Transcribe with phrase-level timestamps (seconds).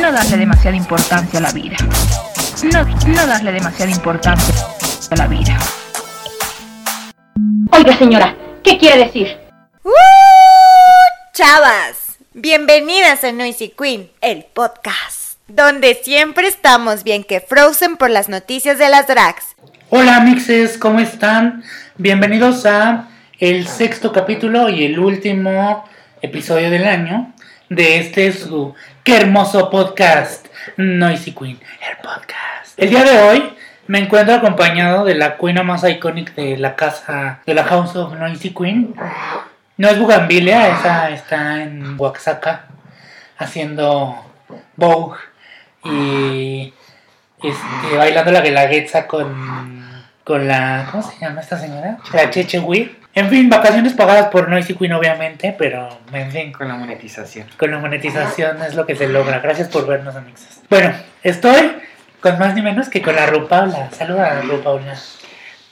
[0.00, 1.76] no darle demasiada importancia a la vida.
[2.72, 4.54] No, no darle demasiada importancia
[5.10, 5.58] a la vida.
[7.70, 9.36] Oiga, señora, ¿qué quiere decir?
[9.82, 9.90] ¡Uh!
[11.32, 18.28] Chavas, bienvenidas a Noisy Queen, el podcast, donde siempre estamos bien que Frozen por las
[18.28, 19.56] noticias de las drags.
[19.90, 21.62] Hola mixes, ¿cómo están?
[21.96, 23.08] Bienvenidos a
[23.38, 25.84] el sexto capítulo y el último
[26.20, 27.32] episodio del año
[27.68, 28.74] de este su
[29.06, 32.76] qué hermoso podcast Noisy Queen, el podcast.
[32.76, 33.56] El día de hoy
[33.86, 38.14] me encuentro acompañado de la queen más icónica de la casa de la House of
[38.14, 38.96] Noisy Queen.
[39.76, 42.64] No es Bugambilia, esa está en Oaxaca
[43.38, 44.24] haciendo
[44.74, 45.20] Vogue
[45.84, 46.74] y
[47.40, 50.88] este, bailando la guelaguetza con, con la.
[50.90, 51.98] ¿Cómo se llama esta señora?
[52.12, 53.05] La Cheche Weir.
[53.16, 56.52] En fin, vacaciones pagadas por Noisy Queen, obviamente, pero en fin.
[56.52, 57.46] Con la monetización.
[57.56, 59.38] Con la monetización es lo que se logra.
[59.38, 60.46] Gracias por vernos, amigos.
[60.68, 60.92] Bueno,
[61.22, 61.78] estoy
[62.20, 63.90] con más ni menos que con la Rupaula.
[63.90, 64.94] Saluda a Rupaula.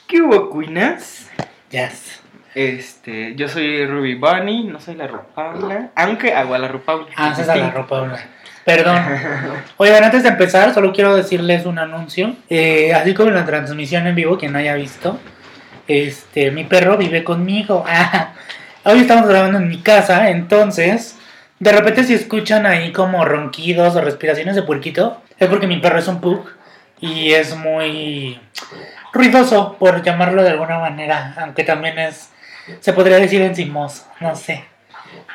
[0.07, 1.29] ¿Qué hubo, cuinas?
[1.69, 2.19] Yes.
[2.55, 7.05] Este, yo soy Ruby Bunny, no soy la Rupaula, aunque hago a la Rupaula.
[7.15, 8.17] Ah, es a la Rupaula.
[8.63, 8.99] Perdón.
[9.77, 12.35] Oigan, antes de empezar, solo quiero decirles un anuncio.
[12.49, 15.19] Eh, así como en la transmisión en vivo, quien no haya visto,
[15.87, 17.83] este, mi perro vive conmigo.
[18.87, 21.17] Ah, hoy estamos grabando en mi casa, entonces,
[21.57, 25.97] de repente si escuchan ahí como ronquidos o respiraciones de puerquito, es porque mi perro
[25.97, 26.47] es un pug
[27.01, 28.39] y es muy
[29.11, 32.29] ruidoso, por llamarlo de alguna manera, aunque también es,
[32.79, 34.65] se podría decir encimoso, no sé.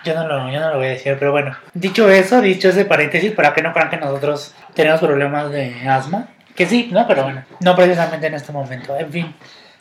[0.05, 1.56] Yo no, lo, yo no lo voy a decir, pero bueno.
[1.75, 6.28] Dicho eso, dicho ese paréntesis, para que no crean que nosotros tenemos problemas de asma.
[6.55, 7.06] Que sí, ¿no?
[7.06, 8.97] Pero bueno, no precisamente en este momento.
[8.97, 9.34] En fin.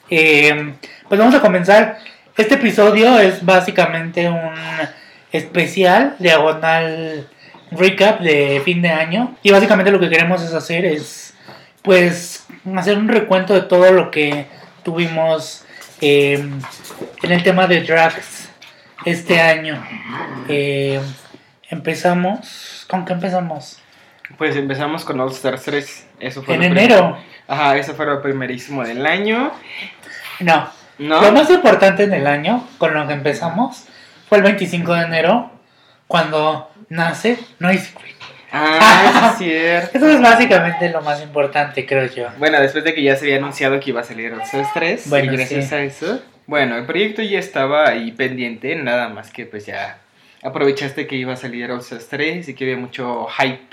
[0.09, 0.73] Eh,
[1.07, 1.97] pues vamos a comenzar.
[2.37, 4.53] Este episodio es básicamente un
[5.31, 7.27] especial diagonal
[7.71, 9.35] recap de fin de año.
[9.43, 11.33] Y básicamente lo que queremos es hacer es,
[11.83, 14.47] pues, hacer un recuento de todo lo que
[14.83, 15.65] tuvimos
[16.01, 16.47] eh,
[17.23, 18.49] en el tema de drags
[19.05, 19.83] este año.
[20.47, 20.99] Eh,
[21.69, 22.85] empezamos.
[22.89, 23.81] ¿Con qué empezamos?
[24.37, 26.07] Pues empezamos con All Stars 3.
[26.19, 27.17] Eso fue En enero.
[27.47, 29.51] Ajá, eso fue lo primerísimo del año.
[30.39, 30.69] No.
[30.97, 31.21] ¿No?
[31.21, 33.85] Lo más importante en el año, con lo que empezamos,
[34.27, 35.51] fue el 25 de enero,
[36.07, 38.15] cuando nace Noisy Queen.
[38.51, 39.97] Ah, es cierto.
[39.97, 42.27] Eso es básicamente lo más importante, creo yo.
[42.37, 45.31] Bueno, después de que ya se había anunciado que iba a salir Stars 3, Bueno,
[45.33, 45.75] y gracias sí.
[45.75, 46.21] a eso.
[46.47, 49.99] Bueno, el proyecto ya estaba ahí pendiente, nada más que pues ya
[50.41, 53.67] aprovechaste que iba a salir Stars 3 y que había mucho hype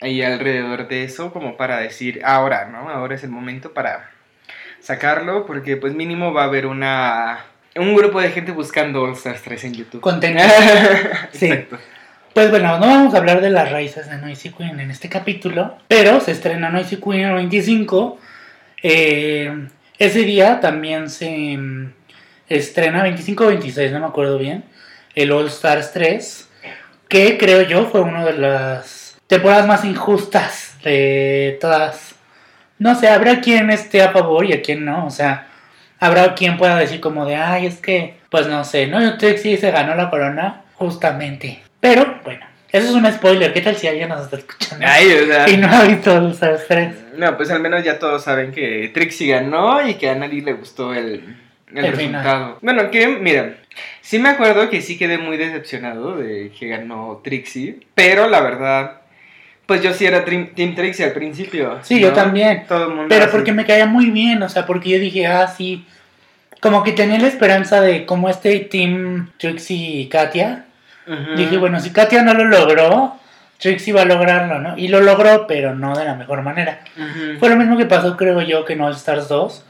[0.00, 2.90] ahí alrededor de eso, como para decir, ahora, ¿no?
[2.90, 4.10] Ahora es el momento para
[4.86, 7.44] sacarlo, porque pues mínimo va a haber una...
[7.74, 10.00] Un grupo de gente buscando All Stars 3 en YouTube.
[10.00, 10.42] Contento.
[11.32, 11.46] Sí.
[11.46, 11.78] Exacto.
[12.32, 15.76] Pues bueno, no vamos a hablar de las raíces de Noisy Queen en este capítulo,
[15.88, 18.18] pero se estrena Noisy Queen el 25.
[18.82, 21.92] Eh, ese día también se mm,
[22.48, 24.64] estrena 25 o 26, no me acuerdo bien,
[25.14, 26.48] el All Stars 3,
[27.08, 32.15] que creo yo fue una de las temporadas más injustas de todas.
[32.78, 35.48] No sé, habrá quien esté a favor y a quien no, o sea,
[35.98, 39.16] habrá quien pueda decir como de, ay, es que, pues no sé, ¿no?
[39.16, 41.60] Trixie se ganó la corona justamente.
[41.80, 43.52] Pero, bueno, eso es un spoiler.
[43.52, 44.84] ¿Qué tal si alguien nos está escuchando?
[44.86, 46.94] Ay, o sea, y no ha visto Stars 3.
[47.16, 50.52] No, pues al menos ya todos saben que Trixie ganó y que a nadie le
[50.52, 51.36] gustó el,
[51.74, 52.58] el El resultado.
[52.60, 53.54] Bueno, que mira,
[54.02, 59.00] sí me acuerdo que sí quedé muy decepcionado de que ganó Trixie, pero la verdad,
[59.66, 61.78] pues yo sí era Team Trixie al principio.
[61.82, 62.64] Sí, yo también.
[62.68, 63.32] Todo el mundo Pero así.
[63.32, 65.84] porque me caía muy bien, o sea, porque yo dije, ah, sí.
[66.60, 70.64] Como que tenía la esperanza de como este team Trixie y Katia.
[71.06, 71.36] Ujú.
[71.36, 73.16] Dije, bueno, si Katia no lo logró,
[73.58, 74.78] Trixie va a lograrlo, ¿no?
[74.78, 76.80] Y lo logró, pero no de la mejor manera.
[76.96, 77.38] Ujú.
[77.38, 79.64] Fue lo mismo que pasó, creo yo, que en All Stars 2.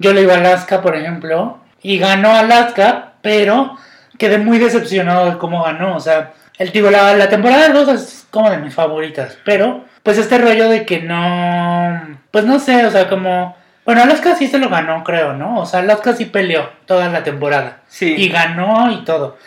[0.00, 3.76] Yo le iba a Alaska, por ejemplo, y ganó Alaska, pero
[4.18, 5.96] quedé muy decepcionado de cómo ganó.
[5.96, 10.18] O sea, el digo, la, la temporada 2 es como de mis favoritas, pero pues
[10.18, 12.18] este rollo de que no.
[12.30, 13.56] Pues no sé, o sea, como.
[13.84, 15.60] Bueno, Alaska sí se lo ganó, creo, ¿no?
[15.60, 17.80] O sea, Alaska sí peleó toda la temporada.
[17.88, 18.14] Sí.
[18.16, 19.38] Y ganó y todo.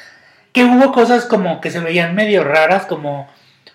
[0.52, 3.28] Que hubo cosas como que se veían medio raras, como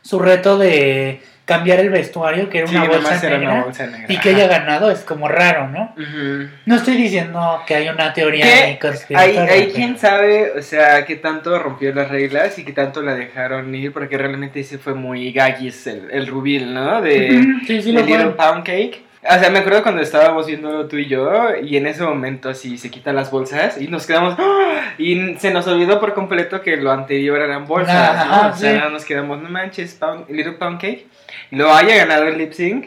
[0.02, 3.54] su reto de cambiar el vestuario, que era Sí, una bolsa era negra.
[3.54, 4.06] una bolsa negra.
[4.12, 5.94] Y que haya ganado es como raro, ¿no?
[5.96, 6.50] Ujú.
[6.66, 11.16] No estoy diciendo que hay una teoría Que hay, hay quien sabe, o sea, que
[11.16, 15.32] tanto rompió las reglas y que tanto la dejaron ir, porque realmente ese fue muy
[15.32, 17.00] gaggis el, el rubil, ¿no?
[17.00, 18.32] De, Ujú, sí, sí, de Little fue.
[18.36, 19.02] Pound Cake.
[19.28, 22.78] O sea, me acuerdo cuando estábamos viendo tú y yo, y en ese momento así
[22.78, 24.36] se quitan las bolsas y nos quedamos.
[24.38, 24.92] ¡ah!
[24.98, 28.54] Y se nos olvidó por completo que lo anterior eran bolsas, Ajá, ¿no?
[28.54, 28.92] O sea, sí.
[28.92, 31.06] nos quedamos, no manches, Pound- Little Pound Cake.
[31.50, 32.86] Lo haya ganado el lip sync,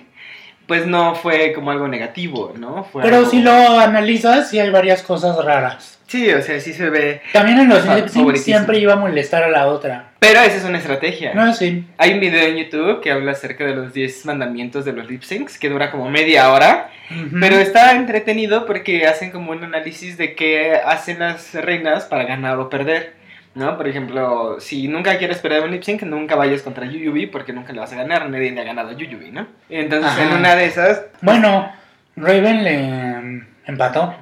[0.67, 2.83] pues no fue como algo negativo, ¿no?
[2.83, 5.97] Fue Pero algo- si lo analizas, sí hay varias cosas raras.
[6.07, 7.21] Sí, o sea, sí se ve.
[7.33, 10.09] También en los lip sync siempre iba a molestar a la otra.
[10.19, 11.33] Pero esa es una estrategia.
[11.35, 11.85] No, sí.
[11.97, 15.21] Hay un video en YouTube que habla acerca de los 10 mandamientos de los lip
[15.21, 16.89] syncs, que dura como media hora.
[17.39, 22.57] Pero está entretenido porque hacen como un análisis de qué hacen las reinas para ganar
[22.59, 23.13] o perder.
[23.59, 23.77] ¿No?
[23.77, 27.73] Por ejemplo, si nunca quieres perder un lip sync, nunca vayas contra Yuyubi porque nunca
[27.73, 28.29] le vas a ganar.
[28.29, 29.47] Nadie le ha ganado a Yuyubi, ¿no?
[29.69, 30.23] Entonces, Ajá.
[30.23, 31.01] en una de esas.
[31.21, 31.69] Bueno,
[32.15, 34.15] Raven le empató.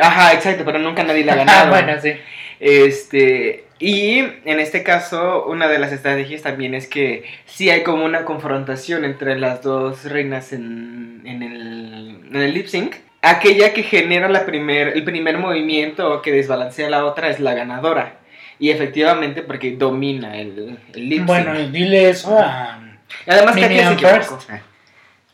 [0.00, 1.70] Ajá, exacto, pero nunca nadie le ha Ah, ganado.
[1.70, 2.12] bueno, sí.
[2.60, 8.04] Este, y en este caso, una de las estrategias también es que sí hay como
[8.04, 12.94] una confrontación entre las dos reinas en, en el, en el lip sync.
[13.22, 17.40] Aquella que genera la primer, el primer movimiento o que desbalancea a la otra es
[17.40, 18.18] la ganadora.
[18.58, 21.26] Y efectivamente, porque domina el, el lip sync.
[21.26, 22.80] Bueno, dile eso a.
[23.26, 24.16] Además, Katia se Mimian equivocó.
[24.38, 24.50] First.
[24.50, 24.60] Ah,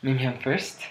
[0.03, 0.83] Mimian First.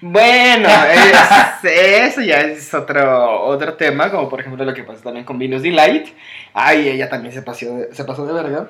[0.00, 5.24] Bueno, es- eso ya es otro, otro tema, como por ejemplo lo que pasó también
[5.24, 6.08] con Venus Delight.
[6.54, 8.68] Ay, ella también se pasó de, se pasó de verga.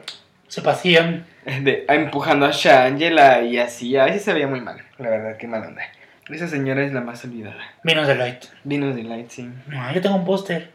[0.49, 1.27] Se pasían.
[1.45, 3.97] De, empujando a Shangela y así.
[3.97, 4.83] Ay, sí se veía muy mal.
[4.99, 5.83] La verdad, qué mal onda.
[6.33, 7.57] Esa señora es la más olvidada.
[7.83, 8.45] Vinos de Light.
[8.65, 9.49] Venus Delight, sí.
[9.67, 10.71] No, yo tengo un póster.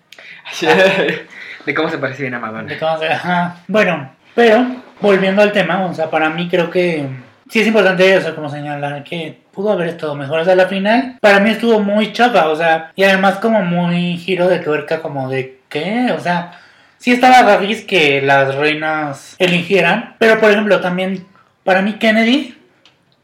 [1.66, 2.69] de cómo se parece bien a Madonna.
[2.69, 3.57] de cómo se- ajá.
[3.68, 4.66] Bueno, pero
[5.02, 7.06] volviendo al tema, o sea, para mí creo que
[7.50, 10.40] sí es importante, o sea, como señalar que pudo haber estado mejor.
[10.40, 14.18] O sea, la final para mí estuvo muy chapa, o sea, y además como muy
[14.18, 16.12] giro de tuerca, como de ¿qué?
[16.16, 16.54] O sea,
[16.98, 21.25] sí estaba Garris que las reinas eligieran, pero por ejemplo, también
[21.63, 22.57] para mí Kennedy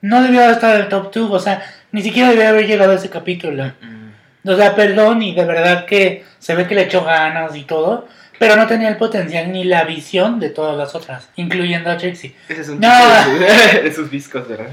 [0.01, 1.62] no debió estar en el top 2, o sea,
[1.92, 3.66] ni siquiera debió haber llegado a ese capítulo.
[3.82, 4.50] Mm.
[4.50, 8.08] O sea, perdón, y de verdad que se ve que le echó ganas y todo,
[8.40, 12.36] pero no tenía el potencial ni la visión de todas las otras, incluyendo a Trixie.
[12.50, 12.90] Ese es un No.
[12.90, 14.70] chiste de sus- de sus discos, ¿verdad?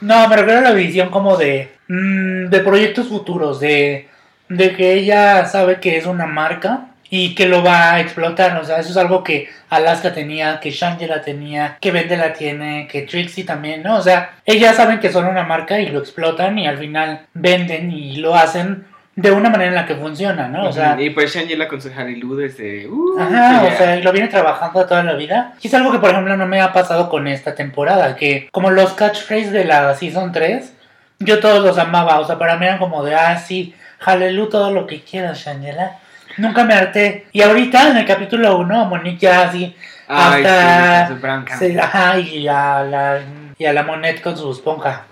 [0.00, 4.08] No, me refiero a la visión como de, mm, de proyectos futuros, de,
[4.48, 8.56] de que ella sabe que es una marca y que lo va a explotar.
[8.58, 13.02] O sea, eso es algo que Alaska tenía, que Shangela tenía, que Vendela tiene, que
[13.02, 13.96] Trixie también, ¿no?
[13.96, 17.90] O sea, ellas saben que son una marca y lo explotan y al final venden
[17.90, 18.86] y lo hacen
[19.16, 20.68] de una manera en la que funciona, ¿no?
[20.68, 22.86] O sea, y pues Shangela con su Harilu desde.
[22.86, 25.54] Uh, Ajá, o sea, y lo viene trabajando toda la vida.
[25.62, 28.70] Y es algo que, por ejemplo, no me ha pasado con esta temporada, que como
[28.70, 30.70] los catchphrases de la Season 3,
[31.20, 34.70] yo todos los amaba, o sea, para mí eran como de, ah, sí, jalelú todo
[34.70, 35.98] lo que quieras, Shangela.
[36.38, 37.26] Nunca me harté.
[37.32, 39.74] Y ahorita, en el capítulo 1, Monique ya así,
[40.08, 41.06] Ay, hasta...
[41.06, 41.58] sí, con su branca.
[41.58, 43.20] se- ajá, y a la...
[43.58, 45.06] Y a la Monet con su esponja.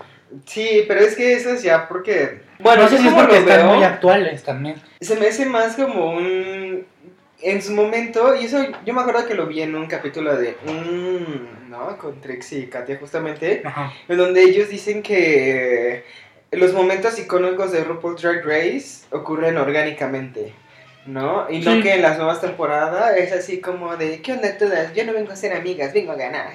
[0.44, 2.42] Sí, pero es que eso es ya porque.
[2.58, 4.76] Bueno, no sé si es porque están veo, muy actuales también.
[5.00, 6.84] Se me hace más como un.
[7.40, 10.56] En su momento, y eso yo me acuerdo que lo vi en un capítulo de.
[10.66, 11.96] mm, ¿No?
[11.96, 13.62] Con Trixie y Katia, justamente.
[13.64, 13.92] Ajá.
[14.08, 16.04] En donde ellos dicen que
[16.52, 20.52] los momentos icónicos de RuPaul Drag Race ocurren orgánicamente.
[21.06, 21.46] ¿No?
[21.50, 21.82] Y no Sí.
[21.82, 24.94] que en las nuevas temporadas es así como de, ¿qué onda todas?
[24.94, 26.46] Yo no vengo a ser amigas, vengo a ganar.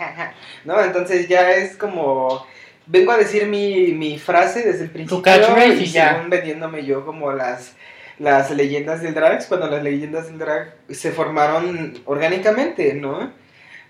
[0.66, 0.82] ¿No?
[0.82, 2.46] Entonces ya es como,
[2.88, 5.22] vengo a decir mi, mi frase desde el principio
[5.68, 6.14] y y ya.
[6.14, 7.74] según vendiéndome yo como las,
[8.18, 13.32] las leyendas del drag, cuando las leyendas del drag se formaron orgánicamente, ¿no?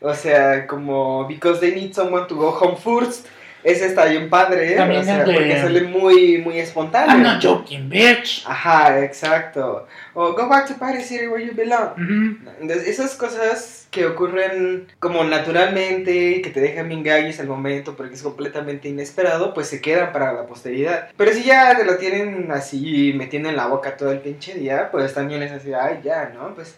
[0.02, 3.28] O sea, como, because they need someone to go home first.
[3.64, 4.76] Ese está bien padre, ¿eh?
[4.78, 7.12] También o sea, de- porque sale muy, muy espontáneo.
[7.16, 8.46] I'm not joking, bitch.
[8.48, 9.86] Ajá, exacto.
[10.14, 11.92] O go back to Paris City where you belong.
[11.94, 12.50] Ujú.
[12.62, 18.16] Entonces, esas cosas que ocurren como naturalmente, que te dejan bien gagues al momento porque
[18.16, 21.10] es completamente inesperado, pues se quedan para la posteridad.
[21.18, 24.90] Pero si ya te lo tienen así metiendo en la boca todo el pinche día,
[24.92, 26.54] pues también es así, ay, ya, ¿no?
[26.56, 26.76] Pues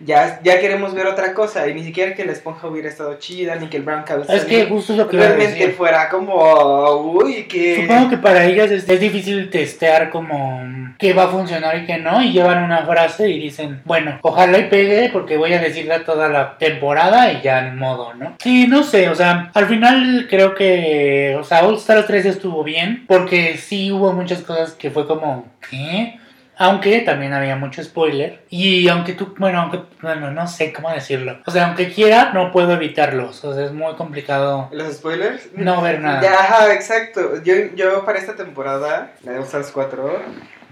[0.00, 1.68] ya, ya queremos ver otra cosa.
[1.68, 4.66] Y ni siquiera que la esponja hubiera estado chida, ni que el brown Es que
[4.66, 7.82] justo lo que realmente fuera como, uy, que...
[7.82, 10.64] Supongo que para ellas es, es difícil testear como
[10.98, 14.58] qué va a funcionar y qué no, y llevan una frase y dicen, bueno, ojalá
[14.58, 18.36] y pegue porque voy a decirla toda la temporada y ya en modo, ¿no?
[18.42, 22.64] Sí, no sé, o sea, al final creo que, o sea, All Stars 3 estuvo
[22.64, 26.18] bien porque sí hubo muchas cosas que fue como, ¿qué?
[26.58, 28.42] Aunque también había mucho spoiler.
[28.48, 31.38] Y aunque tú, bueno, aunque, bueno, no sé cómo decirlo.
[31.46, 33.44] O sea, aunque quiera, no puedo evitarlos.
[33.44, 35.50] O sea, es muy complicado ¿Los spoilers?
[35.54, 36.22] no ver nada.
[36.22, 37.42] Ya, ajá, exacto.
[37.42, 40.22] Yo, yo para esta temporada, la de Stars 4,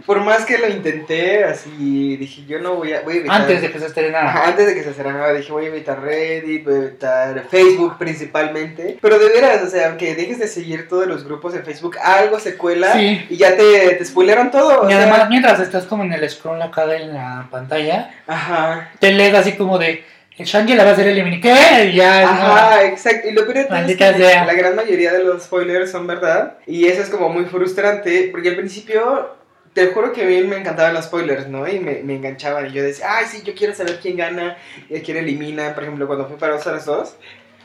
[0.07, 3.41] por más que lo intenté, así dije, yo no voy a, voy a evitar.
[3.43, 4.29] Antes de que se estrenara.
[4.29, 7.97] Ajá, antes de que se estrenara, dije, voy a evitar Reddit, voy a evitar Facebook
[7.99, 8.99] principalmente.
[9.01, 12.39] Pero de veras, o sea, aunque dejes de seguir todos los grupos en Facebook, algo
[12.39, 13.25] se cuela Sí.
[13.31, 14.83] y ya te, te spoilearon todo.
[14.83, 18.91] o Y sea, además, mientras estás como en el scroll acá de la pantalla, Ajá.
[18.99, 20.05] te lees así como de,
[20.37, 21.91] el Shangela va a ser el ¿Qué?
[21.93, 23.29] Y ya, Ajá, exacto.
[23.29, 24.05] Y lo peor es que
[24.45, 26.55] la gran mayoría de los spoilers son verdad.
[26.67, 28.31] Y eso es como muy frustrante.
[28.33, 29.37] Porque al principio,
[29.75, 31.69] te juro que a mí me encantaban los spoilers, ¿no?
[31.69, 32.66] Y me, me enganchaban.
[32.66, 34.57] Y yo decía, ay, sí, yo quiero saber quién gana
[34.88, 35.75] y a quién elimina.
[35.75, 37.16] Por ejemplo, cuando fui para Osaras 2.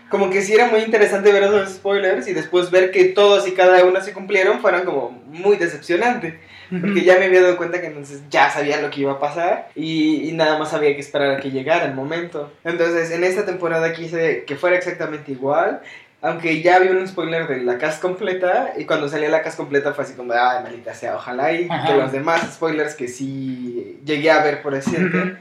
[0.09, 3.51] Como que sí era muy interesante ver esos spoilers y después ver que todos y
[3.51, 6.39] cada uno se cumplieron fueron como muy decepcionante.
[6.71, 9.69] Porque ya me había dado cuenta que entonces ya sabía lo que iba a pasar
[9.75, 12.51] y, y nada más había que esperar a que llegara el momento.
[12.63, 15.81] Entonces en esta temporada quise que fuera exactamente igual.
[16.21, 19.93] Aunque ya había un spoiler de la cast completa y cuando salía la cast completa
[19.93, 21.87] fue así como, ay, maldita sea, ojalá y Ajá.
[21.87, 25.31] que los demás spoilers que sí llegué a ver por accidente, Ujú.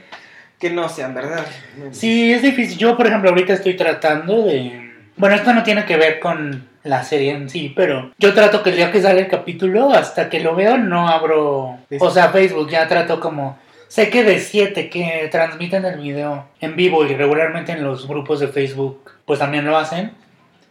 [0.57, 1.45] que no sean verdad.
[1.91, 2.77] Sí, es difícil.
[2.77, 4.89] Yo, por ejemplo, ahorita estoy tratando de...
[5.17, 8.69] Bueno, esto no tiene que ver con la serie en sí, pero yo trato que
[8.69, 11.77] el día que sale el capítulo, hasta que lo veo, no abro...
[11.99, 13.59] O sea, Facebook, ya trato como...
[13.89, 18.39] Sé que de 7 que transmiten el video en vivo y regularmente en los grupos
[18.39, 20.11] de Facebook, pues también lo hacen.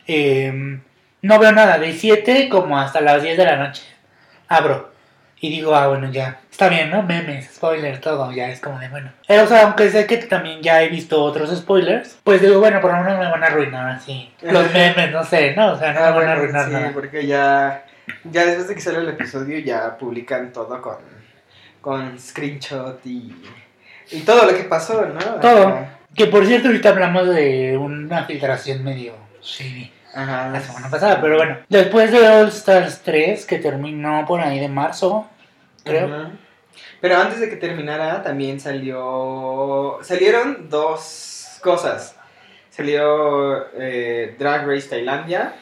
[0.08, 0.80] Eh,
[1.22, 3.82] no veo nada, de 7 como hasta las 10 de la noche.
[4.48, 4.90] Abro.
[5.40, 6.40] Y digo, ah, bueno, ya.
[6.50, 7.04] Está bien, ¿no?
[7.04, 8.32] Memes, spoiler, todo.
[8.32, 9.12] Ya es como de, bueno.
[9.28, 12.90] O sea, aunque sé que también ya he visto otros spoilers, pues digo, bueno, por
[12.92, 14.32] lo menos me van a arruinar así.
[14.42, 15.74] Los memes, no sé, ¿no?
[15.74, 16.90] O sea, no me Ah, van a arruinar sí, nada.
[16.92, 17.84] porque ya,
[18.24, 20.96] ya después de que sale el episodio ya publican todo con,
[21.80, 23.32] con screenshot y,
[24.10, 25.20] y todo lo que pasó, ¿no?
[25.40, 25.86] Todo.
[26.16, 30.48] Que por cierto, ahorita hablamos de una filtración medio shady Ajá.
[30.50, 31.58] la semana pasada, pero bueno.
[31.68, 35.26] Después de All Stars 3, que terminó por ahí de marzo,
[35.84, 36.30] creo.
[37.00, 39.98] Pero antes de que terminara también salió...
[40.02, 42.16] Salieron dos cosas.
[42.70, 45.54] Salió eh, Drag Race Tailandia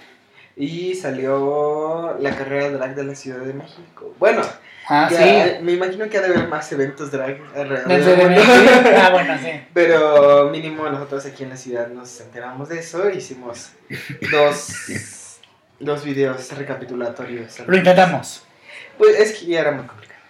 [0.57, 4.15] y salió la carrera drag de la Ciudad de México.
[4.19, 4.43] Bueno,
[4.88, 5.19] Ah, ya,
[5.57, 5.62] sí.
[5.62, 8.90] me imagino que ha de haber más eventos drag alrededor Del mundo.
[8.97, 9.50] Ah, bueno, sí.
[9.75, 13.11] Pero mínimo nosotros aquí en la ciudad nos enteramos de eso.
[13.11, 13.73] Hicimos
[14.31, 15.40] dos,
[15.81, 17.61] dos videos recapitulatorios.
[17.66, 18.45] Lo intentamos.
[18.97, 20.21] Pues es que ya era muy complicado.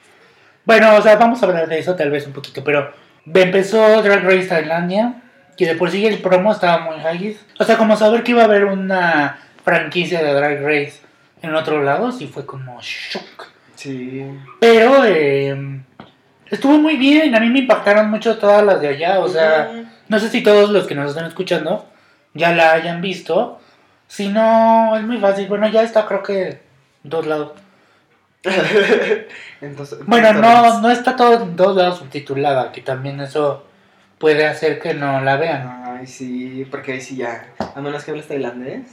[0.64, 2.92] Bueno, o sea, vamos a hablar de eso tal vez un poquito, pero
[3.32, 5.22] empezó Drag Race Tailandia,
[5.56, 7.38] que de por sí el promo estaba muy high.
[7.58, 10.94] O sea, como saber que iba a haber una franquicia de Drag Race
[11.42, 13.55] en otro lado, sí fue como shock.
[13.76, 14.25] Sí.
[14.61, 15.83] Pero eh,
[16.50, 20.18] estuvo muy bien, a mí me impactaron mucho todas las de allá, o sea, no
[20.18, 21.87] sé si todos los que nos están escuchando
[22.35, 23.61] ya la hayan visto.
[24.09, 25.49] Si no, es muy fácil.
[25.49, 26.61] Bueno, ya está creo que
[27.02, 27.52] dos lados.
[29.61, 33.64] Entonces, Bueno, no, no está todo en dos lados subtitulada, que también eso
[34.18, 35.83] puede hacer que no la vean.
[35.87, 37.47] Ay, sí, porque ahí sí ya.
[37.75, 38.87] A menos que hables tailandés.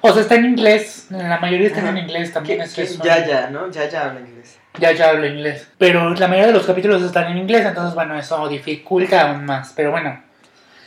[0.00, 2.60] O sea, está en inglés, la mayoría está en inglés también.
[2.60, 3.02] Es eso.
[3.02, 3.70] ya, ya, ¿no?
[3.70, 4.58] Ya, ya habla inglés.
[4.78, 5.68] Ya, ya hablo inglés.
[5.78, 9.72] Pero la mayoría de los capítulos están en inglés, entonces, bueno, eso dificulta aún más.
[9.74, 10.22] Pero bueno,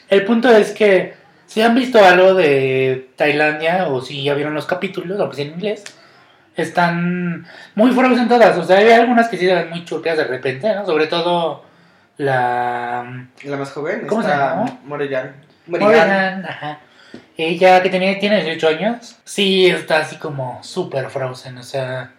[0.10, 1.14] el punto es que
[1.46, 5.54] si han visto algo de Tailandia o si ya vieron los capítulos, aunque sea en
[5.54, 5.84] inglés,
[6.56, 8.58] están muy frozen todas.
[8.58, 10.86] O sea, hay algunas que sí se ven muy churpias de repente, ¿no?
[10.86, 11.64] Sobre todo
[12.18, 13.26] la.
[13.44, 14.80] La más joven ¿Cómo se está llama?
[14.84, 15.36] Morrigan.
[15.68, 16.80] Morgan, ajá.
[17.42, 22.12] Ella que tiene, tiene 18 años, sí está así como super frozen, o sea.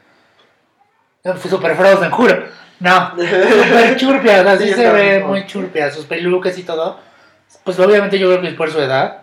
[1.46, 2.42] Super frozen, juro.
[2.78, 6.98] No, super churpia, o sea, sí Sí, se ve muy churpia, sus peluques y todo.
[7.64, 9.18] Pues obviamente yo creo que es por su edad.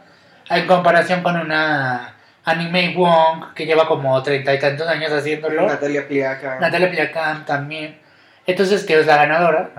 [0.52, 2.14] En comparación con una
[2.46, 5.66] anime Wong que lleva como treinta y tantos años haciéndolo.
[5.66, 6.60] Natalia Pliaca.
[6.60, 7.98] Natalia Pliacán también.
[8.46, 9.72] Entonces, que es la ganadora.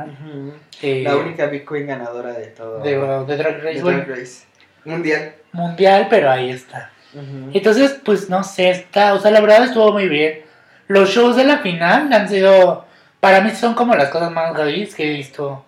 [0.83, 2.81] Eh, La única Queen ganadora de todo.
[2.81, 4.47] de, de Drag Race de Drag Race.
[4.85, 5.33] Mundial.
[5.52, 6.90] Mundial, pero ahí está.
[7.14, 7.50] Ujú.
[7.55, 10.43] Entonces, pues no sé, está, o sea, la verdad estuvo muy bien.
[10.87, 12.87] Los shows de la final han sido,
[13.21, 15.64] para mí son como las cosas más gays que he visto.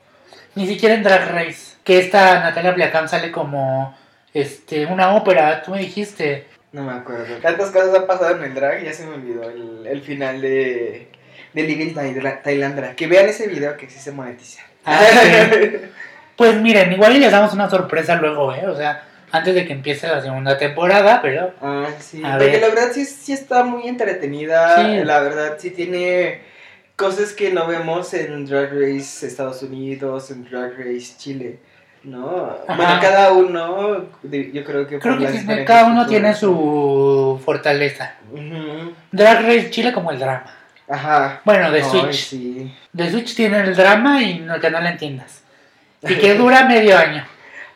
[0.54, 1.76] Ni siquiera en Drag Race.
[1.84, 3.94] Que esta Natalia Pliacán sale como,
[4.34, 6.46] este, una ópera, tú me dijiste.
[6.72, 7.36] No me acuerdo.
[7.42, 11.08] Tantas cosas han pasado en el drag, ya se me olvidó el, el final de,
[11.52, 12.94] de Living Thailandra.
[12.94, 14.62] Que vean ese video que sí se monetiza.
[14.84, 15.76] Ah, sí.
[16.36, 18.66] Pues miren, igual les damos una sorpresa luego, ¿eh?
[18.66, 21.52] O sea, antes de que empiece la segunda temporada, pero...
[21.60, 22.22] Ah, sí.
[22.24, 22.60] A Porque ver.
[22.60, 24.76] la verdad sí, sí está muy entretenida.
[24.76, 25.04] Sí.
[25.04, 26.40] La verdad sí tiene
[26.96, 31.58] cosas que no vemos en Drag Race Estados Unidos, en Drag Race Chile.
[32.02, 32.56] ¿No?
[32.66, 32.76] Ajá.
[32.76, 38.14] Bueno, cada uno, yo creo que Creo que diferentes cada uno tiene su fortaleza.
[38.32, 38.94] Ujú.
[39.12, 40.44] Drag Race Chile como el drama.
[40.88, 41.40] Ajá.
[41.44, 42.28] Bueno, de Switch.
[42.30, 42.74] sí.
[42.92, 45.42] De Switch tiene el drama y no, que no la entiendas.
[46.02, 47.24] Y que dura medio año.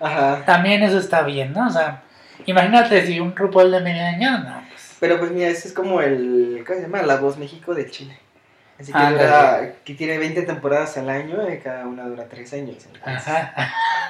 [0.04, 0.44] Ajá.
[0.44, 1.66] También eso está bien, ¿no?
[1.66, 2.02] O sea,
[2.46, 4.96] imagínate si un RuPaul de medio año, no, pues.
[5.00, 7.02] Pero pues mira, ese es como el, ¿cómo se llama?
[7.02, 8.18] La Voz México de Chile.
[8.78, 9.24] Así que, Ándale.
[9.24, 12.76] dura, que tiene 20 temporadas al año y cada una dura 3 años.
[13.04, 13.52] Ajá.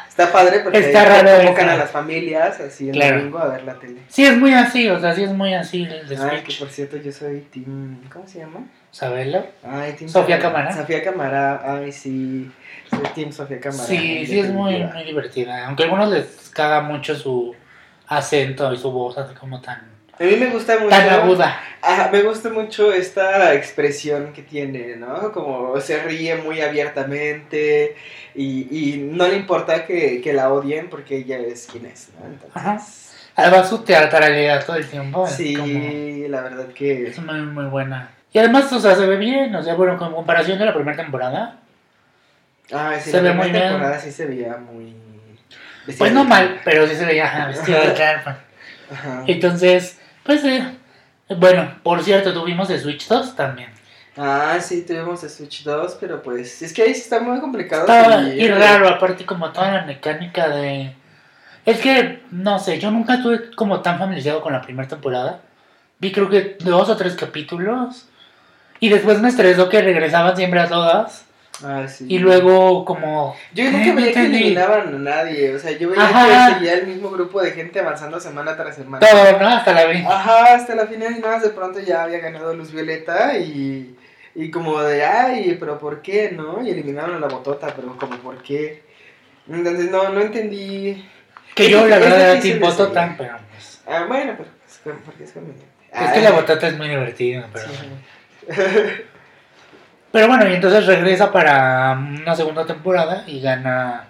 [0.09, 3.16] Está padre porque Está raro convocan a las familias así el Claro.
[3.18, 4.00] domingo a ver la tele.
[4.09, 6.59] Sí, es muy así, o sea, sí es muy así el de Ay, que Switch.
[6.61, 8.61] por cierto yo soy Team, ¿cómo se llama?
[8.90, 9.44] ¿Sabelo?
[9.62, 10.73] Ay, Team Sofía Cámara.
[10.73, 12.50] Sofía Cámara, ay sí,
[12.88, 13.83] soy Team Sofía Cámara.
[13.85, 15.66] Sí, sí es muy, muy divertida.
[15.66, 17.54] Aunque a algunos les caga mucho su
[18.06, 19.83] acento y su voz así como tan,
[20.18, 20.88] A mí me gusta mucho.
[20.90, 21.61] tan aguda.
[21.83, 25.33] Ajá, me gusta mucho esta expresión que tiene, ¿no?
[25.33, 27.97] Como se ríe muy abiertamente
[28.35, 32.26] y, y no le importa que, que la odien porque ella es quien es, ¿no?
[32.26, 32.80] Entonces, Ajá.
[33.37, 36.28] Además su teatralidad todo el tiempo es sí, como...
[36.28, 37.09] la verdad que...
[37.09, 38.11] Es muy, muy buena.
[38.33, 40.97] Y además, o sea, se ve bien, o sea, bueno, con comparación de la primera
[40.97, 41.59] temporada,
[42.73, 43.68] Ah, sí, Se la ve primera muy bien.
[43.68, 44.94] temporada sí se veía muy...
[45.87, 48.02] vestida pues no mal, pero sí se veía ajá, vestido de.
[48.90, 49.25] Ajá.
[49.26, 50.66] Entonces, pues, eh,
[51.38, 53.70] bueno, por cierto, tuvimos de Switch 2 también.
[54.16, 57.86] Ah, sí, tuvimos el Switch 2, pero pues es que ahí sí está muy complicado.
[57.86, 58.42] Seguir.
[58.42, 60.94] y raro, aparte como toda la mecánica de...
[61.66, 65.40] Es que, no sé, yo nunca tuve como tan familiarizado con la primera temporada.
[65.98, 68.06] Vi creo que dos o tres capítulos.
[68.80, 71.23] Y después me estresó que regresaban siempre a todas.
[71.64, 72.06] Ah, sí.
[72.09, 73.35] Y luego como...
[73.54, 76.49] Yo nunca No veía que eliminaban a nadie, o sea, yo veía Ajá.
[76.49, 79.06] que seguía el mismo grupo de gente avanzando semana tras semana.
[79.06, 79.49] Todo, ¿no?
[79.49, 79.99] Hasta la vi.
[80.06, 83.97] Ajá, hasta la final y nada, más de pronto ya había ganado Luz Violeta y,
[84.35, 86.62] y como de, ay, pero ¿por qué, no?
[86.62, 88.83] Y eliminaron a la botota, pero como, ¿por qué?
[89.49, 91.09] Entonces, no, no entendí.
[91.54, 92.94] Que yo la verdad era difícil Team de Boto seguir.
[92.94, 93.83] tan, pero pues...
[93.87, 95.66] Ah, bueno, pero es que- porque es conveniente.
[95.92, 97.66] Es que Ah, la botata es muy divertida, pero...
[97.68, 98.52] sí.
[100.14, 104.06] Pero bueno, y entonces regresa para una segunda temporada y gana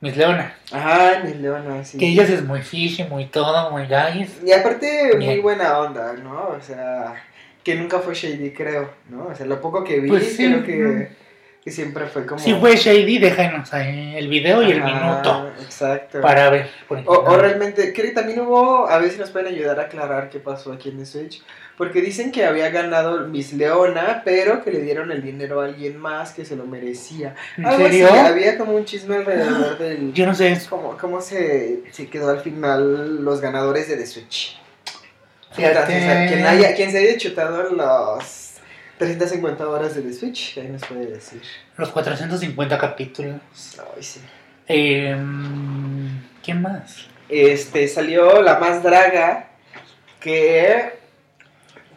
[0.00, 0.52] Miss Leona.
[0.72, 1.96] Ajá, mi leona, sí.
[1.96, 4.42] Que ella es muy fishy, muy todo, muy guys.
[4.44, 6.48] Y aparte, muy buena onda, ¿no?
[6.48, 7.22] O sea,
[7.62, 9.28] que nunca fue shady, creo, ¿no?
[9.28, 10.66] O sea, lo poco que vi, Pues sí, creo ¿no?
[10.66, 11.10] que,
[11.62, 12.40] que siempre fue como...
[12.40, 16.20] Si fue Shady, déjanos ahí el video y el minuto Exacto.
[16.20, 16.68] para ver.
[16.88, 20.30] O, o realmente, creo que también hubo, a ver si nos pueden ayudar a aclarar
[20.30, 21.44] qué pasó aquí en The Switch.
[21.76, 25.98] Porque dicen que había ganado Miss Leona, pero que le dieron el dinero a alguien
[25.98, 27.34] más que se lo merecía.
[27.56, 30.12] ¿En Algo así, había como un chisme alrededor del...
[30.14, 30.56] Yo no sé.
[30.70, 34.60] ¿Cómo, cómo se, se quedó al final los ganadores de The Switch?
[35.52, 35.78] Fíjate.
[35.78, 38.54] Entonces, a quien, haya, quien se haya chutado los
[38.98, 41.42] 350 horas de The Switch, ahí nos puede decir.
[41.76, 43.40] Los 450 capítulos.
[43.78, 44.20] Ay, sí.
[44.68, 45.16] Eh,
[46.42, 47.06] ¿Quién más?
[47.28, 49.48] Este, salió la más draga,
[50.20, 50.92] que,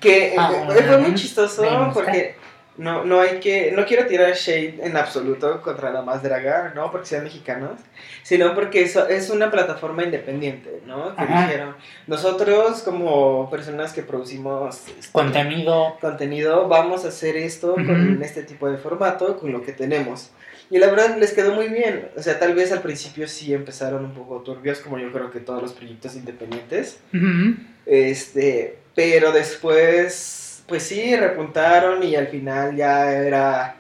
[0.08, 2.36] que Ah, eh, fue muy chistoso porque
[2.78, 6.92] no, no hay que, no quiero tirar shade en absoluto contra la más draga, no
[6.92, 7.80] porque sean mexicanos,
[8.22, 11.16] sino porque eso es una plataforma independiente, ¿no?
[11.16, 11.42] Que Ajá.
[11.48, 15.98] dijeron, nosotros como personas que producimos este, Contenido.
[16.00, 17.86] contenido, vamos a hacer esto Ujú.
[17.86, 20.30] con este tipo de formato, con lo que tenemos.
[20.70, 22.10] Y la verdad les quedó muy bien.
[22.18, 25.40] O sea, tal vez al principio sí empezaron un poco turbios, como yo creo que
[25.40, 27.00] todos los proyectos independientes.
[27.14, 27.56] Ujú.
[27.86, 33.76] Este, pero después, pues sí, repuntaron y al final ya era,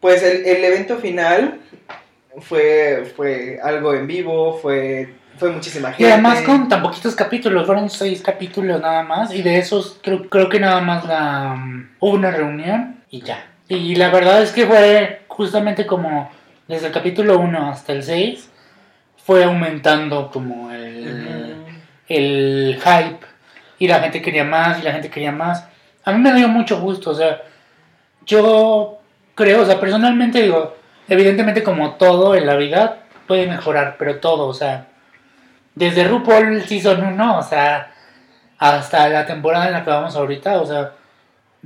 [0.00, 1.60] pues el, el evento final
[2.40, 6.12] fue, fue algo en vivo, fue, fue muchísima Y gente.
[6.12, 9.32] además con tan poquitos capítulos, fueron seis capítulos nada más.
[9.32, 11.54] Y de esos creo, creo que nada más la,
[12.00, 13.46] hubo una reunión y ya.
[13.68, 16.28] Y la verdad es que fue justamente como
[16.66, 18.50] desde el capítulo 1 hasta el 6,
[19.24, 21.54] fue aumentando como el,
[22.08, 23.25] el hype.
[23.78, 25.66] Y la gente quería más y la gente quería más.
[26.04, 27.42] A mí me dio mucho gusto, o sea,
[28.24, 28.98] yo
[29.34, 30.76] creo, o sea, personalmente digo,
[31.08, 34.86] evidentemente como todo en la vida puede mejorar, pero todo, o sea,
[35.74, 37.92] desde RuPaul Season 1, o sea,
[38.58, 40.92] hasta la temporada en la que vamos ahorita, o sea,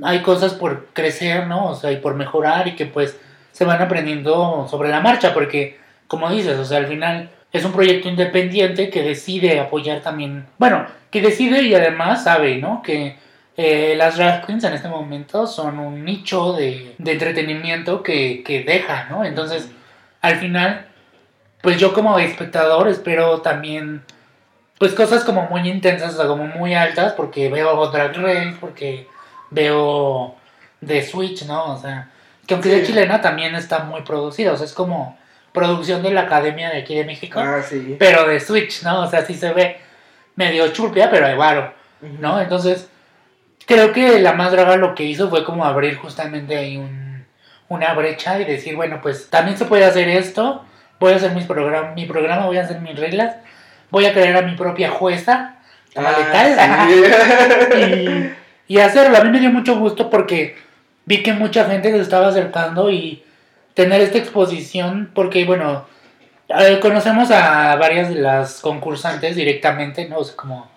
[0.03, 1.69] hay cosas por crecer, ¿no?
[1.69, 3.19] O sea, y por mejorar y que pues
[3.53, 7.73] se van aprendiendo sobre la marcha, porque como dices, o sea, al final es un
[7.73, 12.83] proyecto independiente que decide apoyar también, bueno, que decide y además sabe, ¿no?
[12.83, 13.17] Que
[13.57, 18.63] eh, las drag queens en este momento son un nicho de, de entretenimiento que, que
[18.65, 19.25] deja, ¿no?
[19.25, 19.69] Entonces,
[20.23, 20.87] al final,
[21.63, 24.03] pues yo como espectador espero también,
[24.79, 29.07] pues cosas como muy intensas, o sea, como muy altas, porque veo Drag Race, porque
[29.51, 30.35] veo
[30.87, 31.75] The Switch, ¿no?
[31.75, 32.09] O sea,
[32.47, 32.87] que aunque sea Sí.
[32.87, 35.19] chilena también está muy producida, o sea, es como
[35.53, 37.97] producción de la academia de aquí de México, Ah, sí.
[37.99, 39.03] pero de Switch, ¿no?
[39.03, 39.81] O sea, sí se ve
[40.41, 41.73] medio churpia, pero de varo.
[42.03, 42.17] Ujú.
[42.19, 42.41] ¿no?
[42.41, 42.89] Entonces,
[43.67, 47.27] creo que la más draga lo que hizo fue como abrir justamente ahí un,
[47.69, 50.65] una brecha y decir, bueno, pues también se puede hacer esto,
[50.99, 53.37] voy a hacer mis program mi programa, voy a hacer mis reglas,
[53.91, 55.57] voy a crear a mi propia jueza,
[55.97, 57.77] Ah, sí.
[58.69, 59.17] y, y hacerlo.
[59.17, 60.57] A mí me dio mucho gusto porque
[61.05, 63.25] vi que mucha gente se estaba acercando y
[63.75, 65.87] tener esta exposición, porque bueno,
[66.59, 70.19] eh, conocemos a varias de las concursantes directamente, ¿no?
[70.19, 70.69] O sea, como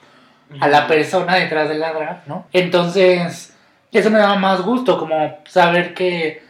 [0.59, 2.45] a la persona detrás de la drag, ¿no?
[2.53, 3.55] Entonces,
[3.91, 6.43] eso me daba más gusto, como saber que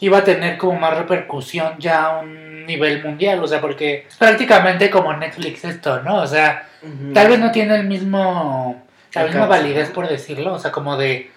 [0.00, 4.16] iba a tener como más repercusión ya a un nivel mundial, o sea, porque es
[4.16, 6.16] prácticamente como Netflix esto, ¿no?
[6.22, 6.66] O sea,
[7.12, 11.30] tal vez no tiene el mismo, la misma validez, por decirlo, o sea, como de,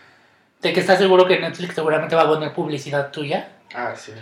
[0.61, 4.13] de que estás seguro que Netflix seguramente va a poner publicidad tuya, Ah, sí.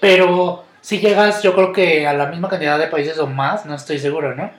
[0.00, 3.74] pero si llegas, yo creo que a la misma cantidad de países o más, no
[3.74, 4.50] estoy seguro, ¿no?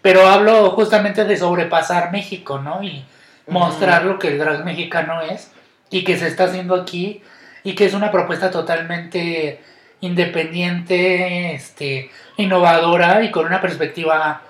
[0.00, 2.82] Pero hablo justamente de sobrepasar México, ¿no?
[2.82, 3.04] Y
[3.46, 5.50] mostrar lo que el drag mexicano es
[5.90, 7.22] y que se está haciendo aquí
[7.64, 9.60] y que es una propuesta totalmente
[10.00, 14.40] independiente, este, innovadora y con una perspectiva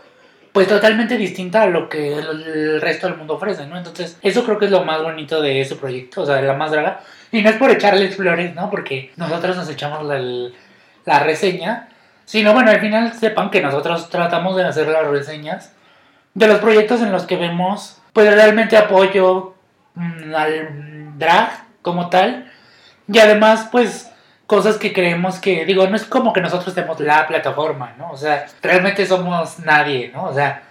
[0.52, 3.76] pues totalmente distinta a lo que el, el resto del mundo ofrece, ¿no?
[3.76, 6.54] Entonces, eso creo que es lo más bonito de ese proyecto, o sea, de la
[6.54, 7.00] más draga.
[7.32, 8.70] Y no es por echarles flores, ¿no?
[8.70, 10.20] Porque nosotros nos echamos la,
[11.08, 11.88] la reseña,
[12.24, 15.72] sino bueno, al final sepan que nosotros tratamos de hacer las reseñas
[16.34, 19.54] de los proyectos en los que vemos, pues realmente apoyo
[19.94, 22.52] mm, al drag como tal,
[23.10, 24.12] y además, pues
[24.46, 28.10] cosas que creemos que, digo, no es como que nosotros tenemos la plataforma, ¿no?
[28.10, 30.24] O sea, realmente somos nadie, ¿no?
[30.24, 30.62] O sea,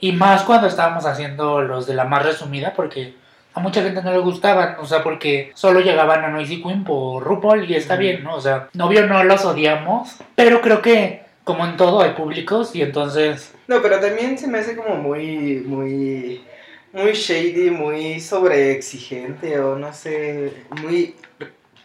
[0.00, 3.14] y más cuando estábamos haciendo los de la más resumida, porque
[3.56, 7.24] a mucha gente no le gustaban, o sea, porque solo llegaban a Noisy Queen por
[7.24, 8.34] RuPaul y está bien, ¿no?
[8.34, 12.82] O sea, novio no los odiamos, pero creo que, como en todo, hay públicos y
[12.82, 16.44] entonces, No, pero también se me hace como muy, muy,
[16.92, 21.14] muy shady, muy sobreexigente o no sé, muy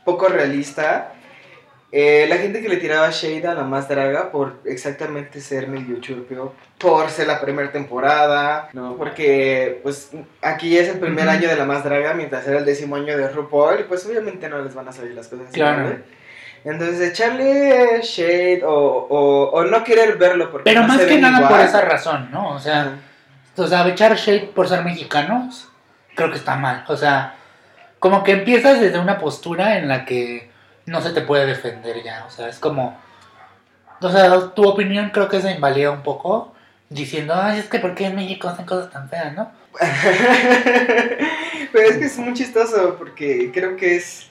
[0.04, 1.14] poco realista.
[1.94, 6.00] Eh, la gente que le tiraba shade a la más draga por exactamente ser medio
[6.00, 8.96] churpio, por ser la primera temporada, ¿no?
[8.96, 12.96] Porque, pues, aquí es el primer año de la más draga, mientras era el décimo
[12.96, 15.98] año de RuPaul, y pues obviamente no les van a salir las cosas así, Claro.
[16.64, 21.18] Entonces, echarle shade o, o, o no querer verlo porque pero no más se que
[21.18, 22.54] nada por esa razón, ¿no?
[22.54, 23.00] O sea,
[23.58, 25.68] o sea, echar shade por ser mexicanos,
[26.16, 26.86] creo que está mal.
[26.88, 27.36] O sea,
[28.00, 30.51] como que empiezas desde una postura en la que
[30.92, 32.26] no se te puede defender ya.
[32.28, 33.00] O sea, es como.
[34.02, 36.54] O sea, tu opinión creo que se invalida un poco
[36.90, 39.52] diciendo, ay, es que ¿por qué en México hacen cosas tan feas, no?
[41.72, 44.28] Pero es que es muy chistoso porque creo que es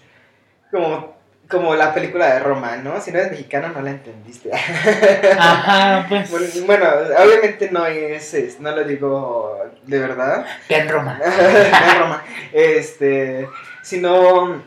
[0.70, 1.16] como,
[1.48, 3.00] como la película de Roma, ¿no?
[3.00, 4.50] Si no eres mexicano no la entendiste.
[5.38, 6.30] Ajá, pues.
[6.30, 6.86] Bueno, bueno,
[7.24, 10.44] obviamente no es, es- no lo digo de verdad.
[10.68, 11.18] En Roma.
[11.94, 12.22] no Roma.
[12.52, 13.48] Este,
[13.82, 14.62] sino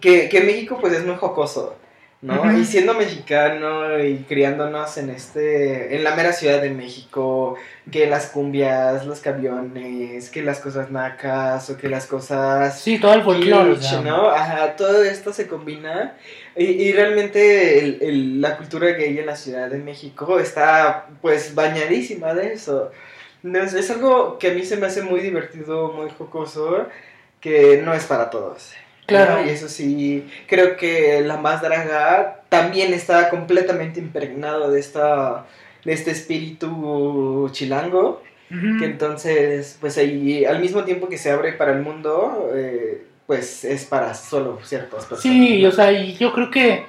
[0.00, 1.76] que, que México pues es muy jocoso,
[2.22, 2.40] ¿no?
[2.42, 2.58] Ujú.
[2.58, 7.56] Y siendo mexicano y criándonos en este, en la mera ciudad de México,
[7.90, 13.14] que las cumbias, los camiones, que las cosas nacas o que las cosas Sí, todo
[13.14, 13.70] el folclore.
[14.04, 14.30] ¿no?
[14.30, 16.16] Ajá, todo esto se combina
[16.56, 21.54] y, y realmente el- el- la cultura gay en la Ciudad de México está pues
[21.54, 22.90] bañadísima de eso.
[23.42, 26.86] Entonces, es algo que a mí se me hace muy divertido, muy jocoso,
[27.40, 28.72] que no es para todos.
[29.10, 29.40] Claro.
[29.40, 29.46] ¿no?
[29.46, 35.46] Y eso sí, creo que la más draga también está completamente impregnado de esta
[35.84, 41.72] de este espíritu chilango, que entonces, pues ahí, al mismo tiempo que se abre para
[41.72, 45.22] el mundo, eh, pues es para solo ciertas personas.
[45.22, 45.68] Sí, ¿no?
[45.68, 46.84] o sea, y yo creo que,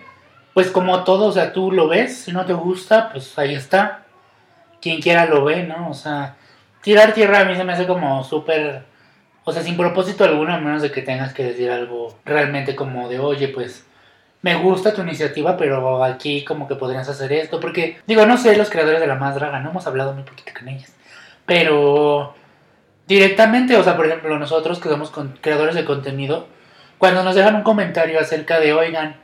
[0.55, 4.05] pues como todo, o sea, tú lo ves, si no te gusta, pues ahí está.
[4.81, 5.91] Quien quiera lo ve, ¿no?
[5.91, 6.35] O sea,
[6.81, 8.81] tirar tierra a mí se me hace como súper,
[9.43, 13.09] o sea, sin propósito alguno, a menos de que tengas que decir algo realmente como
[13.09, 13.85] de, oye, pues
[14.41, 18.55] me gusta tu iniciativa, pero aquí como que podrías hacer esto, porque, digo, no sé,
[18.57, 20.93] los creadores de la más draga, no hemos hablado muy poquito con ellas,
[21.45, 22.33] pero
[23.07, 26.47] directamente, o sea, por ejemplo, nosotros que somos con- creadores de contenido,
[26.97, 29.15] cuando nos dejan un comentario acerca de, oigan,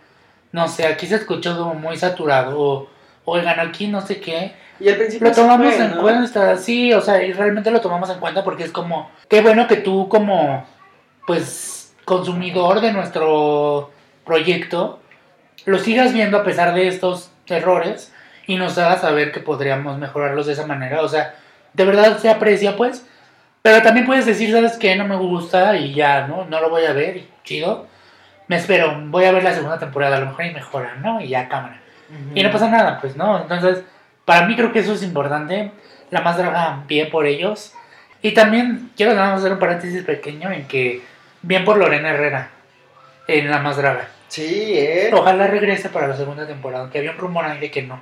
[0.52, 2.90] no sé, aquí se escuchó como muy saturado, o
[3.30, 6.02] oigan, aquí no sé qué, Y al principio lo tomamos fue, en ¿no?
[6.02, 9.68] cuenta, sí, o sea, y realmente lo tomamos en cuenta porque es como, qué bueno
[9.68, 10.66] que tú como,
[11.26, 13.92] pues, consumidor de nuestro
[14.26, 15.02] proyecto,
[15.66, 18.14] lo sigas viendo a pesar de estos errores
[18.46, 21.36] y nos hagas saber que podríamos mejorarlos de esa manera, o sea,
[21.74, 23.06] de verdad se aprecia, pues,
[23.62, 24.96] pero también puedes decir, ¿sabes qué?
[24.96, 26.46] No me gusta y ya, ¿no?
[26.46, 27.88] No lo voy a ver y chido.
[28.48, 31.20] Me espero, voy a ver la segunda temporada, a lo mejor y mejora, ¿no?
[31.20, 31.82] Y ya cámara.
[32.34, 33.42] Y no pasa nada, pues, ¿no?
[33.42, 33.84] Entonces,
[34.26, 35.72] para mí creo que eso es importante.
[36.10, 37.74] La más draga bien por ellos.
[38.22, 41.02] Y también quiero nada más hacer un paréntesis pequeño en que,
[41.42, 42.50] bien por Lorena Herrera,
[43.28, 44.08] en La Más Draga.
[44.28, 45.10] Sí, ¿eh?
[45.14, 48.02] Ojalá regrese para la segunda temporada, aunque había un rumor ahí de que no.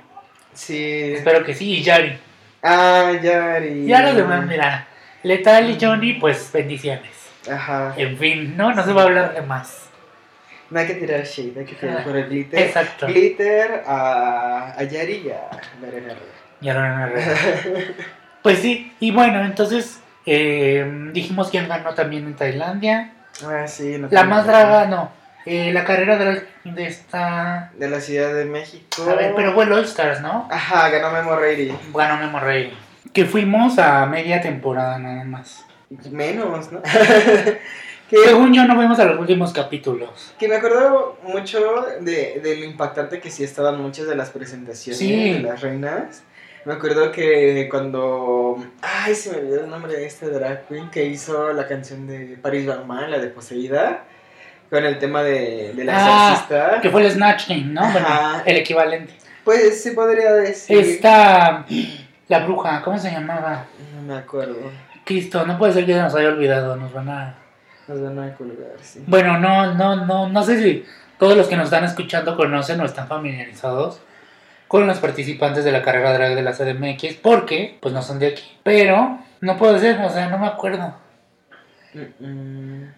[0.54, 1.14] Sí.
[1.14, 2.18] Espero que sí, y Yari.
[2.62, 3.86] Ah, Yari.
[3.86, 4.86] Ya los demás, mira,
[5.22, 7.12] Letal y Johnny, pues bendiciones.
[7.50, 7.94] Ajá.
[7.96, 9.88] En fin, no, no se va a hablar de más.
[10.70, 12.58] No hay que tirar shade, hay que tirar Ah, por el glitter.
[12.60, 13.06] exacto.
[13.06, 15.48] Glitter a, a Yari y a
[15.80, 16.26] Lorena Herrera.
[16.60, 17.34] Ya Lorena Herrera.
[18.42, 23.12] Pues sí, y bueno, entonces eh, dijimos quién ganó también en Tailandia.
[23.44, 23.96] ah, sí.
[23.98, 25.10] no La más draga, no.
[25.46, 27.70] Eh, la carrera de, de esta...
[27.78, 29.08] De la Ciudad de México.
[29.08, 30.48] A ver, pero fue el All Stars, ¿no?
[30.50, 31.72] Ajá, ganó Memo Reiri.
[31.92, 32.72] Bueno, me morré.
[33.12, 35.64] Que fuimos a media temporada nada más.
[36.10, 36.82] Menos, ¿no?
[38.10, 40.34] que, Según yo no vemos a los últimos capítulos.
[40.38, 44.98] que me acuerdo mucho de, de lo impactante que sí estaban muchas de las presentaciones
[44.98, 45.32] Sí.
[45.34, 46.22] de las reinas.
[46.64, 48.56] Me acuerdo que cuando.
[48.82, 52.38] Ay, se me olvidó el nombre de este drag queen que hizo la canción de
[52.42, 54.04] Paris Van la de Poseída.
[54.68, 56.80] Con el tema de, de la Ah, exorcista.
[56.80, 57.88] Que fue el Snatch Game, ¿no?
[57.92, 58.08] Bueno,
[58.44, 59.12] el equivalente.
[59.44, 60.76] Pues se podría decir.
[60.76, 61.64] Esta...
[62.26, 63.66] La bruja, ¿cómo se llamaba?
[63.94, 64.56] No me acuerdo.
[65.04, 67.38] Cristo, no puede ser que se nos haya olvidado, nos van a...
[67.88, 69.04] Nos van a colgar, sí.
[69.06, 70.84] Bueno, no, no, no, no sé si
[71.18, 74.00] todos los que nos están escuchando conocen o están familiarizados
[74.68, 78.28] con los participantes de la carrera drag de la CDMX, porque pues no son de
[78.28, 78.58] aquí.
[78.62, 80.94] Pero no puedo ser, o sea, no me acuerdo.
[81.94, 82.94] Mm, mm.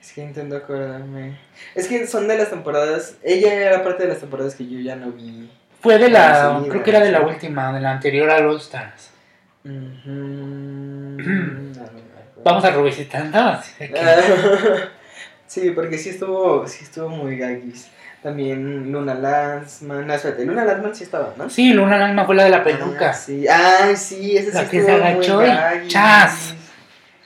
[0.00, 1.36] Es que intento acordarme.
[1.74, 3.16] Es que son de las temporadas.
[3.24, 5.50] Ella era parte de las temporadas que yo ya no vi.
[5.80, 9.10] Fue de la, creo que era de la última, de la anterior a All Stars.
[9.64, 12.05] Acuerdo.
[12.44, 12.72] Vamos a
[13.34, 13.62] Ah,
[15.46, 17.88] sí, porque sí estuvo, sí estuvo muy gaguis.
[18.22, 20.06] También Luna Lanzman.
[20.06, 21.48] No, espérate, Luna Lanzman sí estaba, ¿no?
[21.48, 23.10] Sí, Luna Lanma fue la de la peluca.
[23.10, 23.46] Ah, sí.
[23.48, 25.92] Ay, sí, esa sí La que se agachó muy y gaguis.
[25.92, 26.54] ¡chas!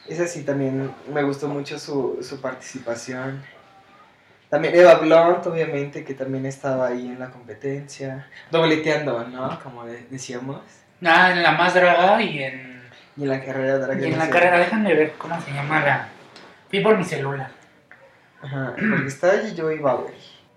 [0.09, 3.43] Esa sí también me gustó mucho su, su participación.
[4.49, 8.27] También Eva Blunt, obviamente, que también estaba ahí en la competencia.
[8.51, 9.61] Dobleteando, ¿no?
[9.63, 10.61] Como de- decíamos.
[11.05, 12.70] Ah, en la más draga y en,
[13.17, 16.09] Y en la carrera drag y en la carrera, déjame ver cómo se llama la...
[16.71, 17.51] Vi por mi celular.
[18.43, 20.15] Ajá, porque está allí Joey Bauer.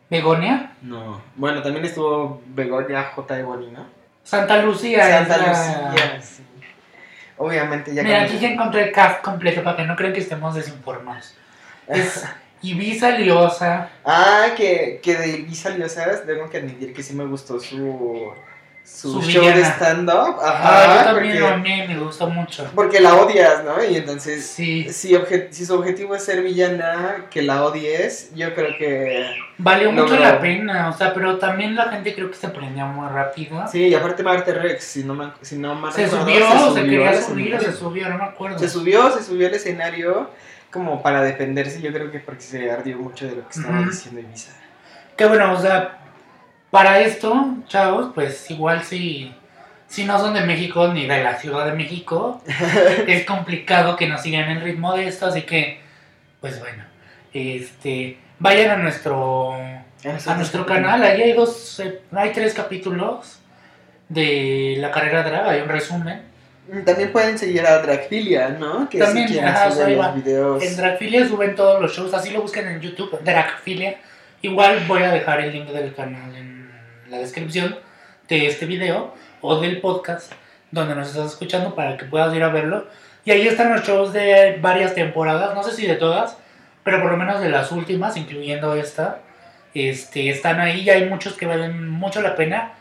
[0.10, 0.72] ¿Begonia?
[0.82, 1.22] No.
[1.36, 3.40] Bueno, también estuvo Begonia J.
[3.40, 3.86] Ebony, ¿no?
[4.24, 5.26] Santa Lucía.
[5.26, 5.48] Santa la-
[5.90, 6.44] Lucía, sí.
[7.38, 10.54] Obviamente ya Mira, aquí ya encontré el cast completo para que no crean que estemos
[10.56, 11.36] desinformados.
[11.88, 12.24] Es
[12.62, 17.60] Ibiza Liosa, Ah, que, que de Ibiza Liosas tengo que admitir que sí me gustó
[17.60, 18.32] su,
[18.86, 20.38] su, Su show de stand-up.
[20.42, 22.70] ah, Ajá, yo también porque, mí me gustó mucho.
[22.76, 23.84] porque la odias, ¿no?
[23.84, 28.54] Y entonces, Sí, si, obje- si su objetivo es ser villana, que la odies, yo
[28.54, 29.26] creo que...
[29.58, 33.08] valió mucho la pena, o sea, pero también la gente creo que se prendió muy
[33.10, 33.66] rápido.
[33.72, 36.82] Sí, y aparte Marte Rex, si no, me, si no mal se recuerdo, subió, se,
[36.84, 38.60] quería subir o se subió, no me acuerdo.
[38.60, 40.30] Se subió, se subió al escenario
[40.72, 44.20] como para defenderse, yo creo que porque se ardió mucho de lo que estaba diciendo
[44.22, 44.52] Ibiza.
[45.16, 46.00] Que bueno, o sea,
[46.74, 49.32] para esto, chavos, pues igual si,
[49.86, 52.42] si no son de México ni de la Ciudad de México,
[53.08, 55.80] es complicado que nos sigan el ritmo de esto, así que,
[56.42, 56.84] pues bueno,
[57.32, 63.38] este, vayan a nuestro, a nuestro canal, ahí hay dos, eh, hay tres capítulos
[64.10, 66.24] de la carrera drag, hay un resumen.
[66.86, 68.90] También pueden seguir a Dragfilia, ¿no?
[68.90, 70.64] Que También, si ajá, los videos.
[70.64, 73.98] En Dragfilia suben todos los shows, así lo buscan en YouTube, Dragfilia.
[74.42, 76.53] Igual voy a dejar el link del canal en
[77.14, 77.78] la descripción
[78.28, 80.32] de este video o del podcast
[80.72, 82.88] donde nos estás escuchando para que puedas ir a verlo.
[83.24, 86.38] Y ahí están los shows de varias temporadas, no sé si de todas,
[86.84, 89.20] pero por lo menos de las últimas, incluyendo esta.
[89.76, 92.74] Este, están ahí y hay muchos que valen mucho la pena.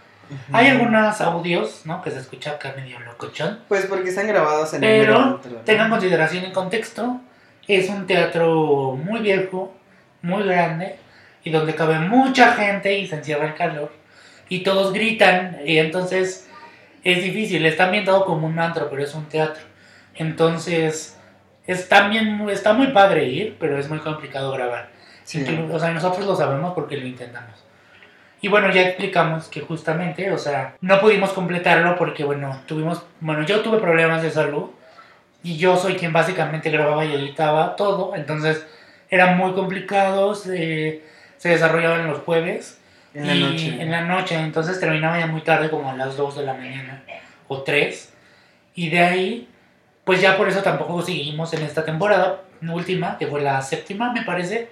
[0.50, 2.00] Hay algunos audios, ¿no?
[2.00, 3.60] Que se escucha acá medio locochón.
[3.68, 5.58] Pues porque están grabados en el Pero antro, ¿no?
[5.58, 7.20] tengan consideración en contexto.
[7.68, 9.74] Es un teatro muy viejo,
[10.22, 10.96] muy grande,
[11.44, 14.01] y donde cabe mucha gente y se encierra el calor.
[14.52, 16.46] Y todos gritan, y entonces
[17.02, 17.64] es difícil.
[17.64, 19.62] Está ambientado como un antro, pero es un teatro.
[20.14, 21.18] Entonces,
[21.66, 24.90] es también, está muy padre ir, pero es muy complicado grabar.
[25.24, 25.42] Sí.
[25.72, 27.64] O sea, nosotros lo sabemos porque lo intentamos.
[28.42, 33.46] Y bueno, ya explicamos que justamente, o sea, no pudimos completarlo porque, bueno, tuvimos, bueno,
[33.46, 34.68] yo tuve problemas de salud
[35.42, 38.66] y yo soy quien básicamente grababa y editaba todo, entonces
[39.08, 41.04] era muy complicado, se,
[41.38, 42.81] se desarrollaban los jueves
[43.14, 43.82] En la y noche.
[43.82, 47.02] en la noche, entonces terminaba ya muy tarde, como a las 2 de la mañana
[47.48, 48.14] o 3.
[48.74, 49.48] Y de ahí,
[50.04, 54.22] pues ya por eso tampoco seguimos en esta temporada última, que fue la séptima, me
[54.22, 54.70] parece.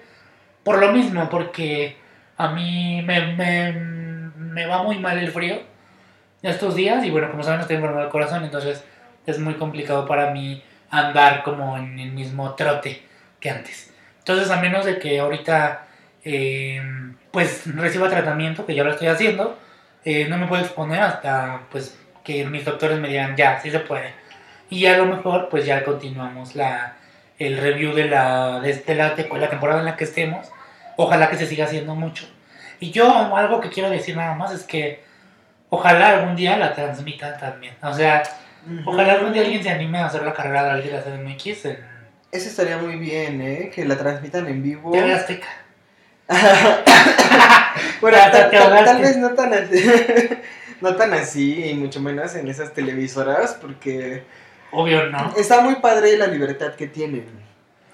[0.63, 1.97] Por lo mismo, porque
[2.37, 5.59] a mí me, me, me va muy mal el frío
[6.41, 7.03] estos días.
[7.05, 8.83] Y bueno, como saben, estoy enfermo del corazón, entonces
[9.25, 13.03] es muy complicado para mí andar como en el mismo trote
[13.39, 13.93] que antes.
[14.19, 15.87] Entonces, a menos de que ahorita
[16.23, 16.81] eh,
[17.31, 19.57] pues reciba tratamiento, que ya lo estoy haciendo,
[20.03, 23.79] eh, no me puedo exponer hasta pues que mis doctores me digan ya, sí se
[23.79, 24.13] puede.
[24.69, 26.95] Y a lo mejor pues ya continuamos la,
[27.39, 30.49] el review de la, de, la, de la temporada en la que estemos.
[30.97, 32.25] Ojalá que se siga haciendo mucho.
[32.79, 35.03] Y yo algo que quiero decir nada más es que
[35.69, 37.75] ojalá algún día la transmitan también.
[37.81, 38.23] O sea,
[38.85, 41.79] ojalá algún día alguien se anime a hacer la carrera de la CDMX en
[42.31, 43.71] Eso estaría muy bien, ¿eh?
[43.73, 44.91] Que la transmitan en vivo.
[44.91, 45.47] TV Azteca.
[48.01, 49.83] bueno, tal, vez no tan así.
[50.81, 54.23] no tan así, y mucho menos en esas televisoras, porque
[54.71, 55.33] Obvio no.
[55.37, 57.27] está muy padre la libertad que tienen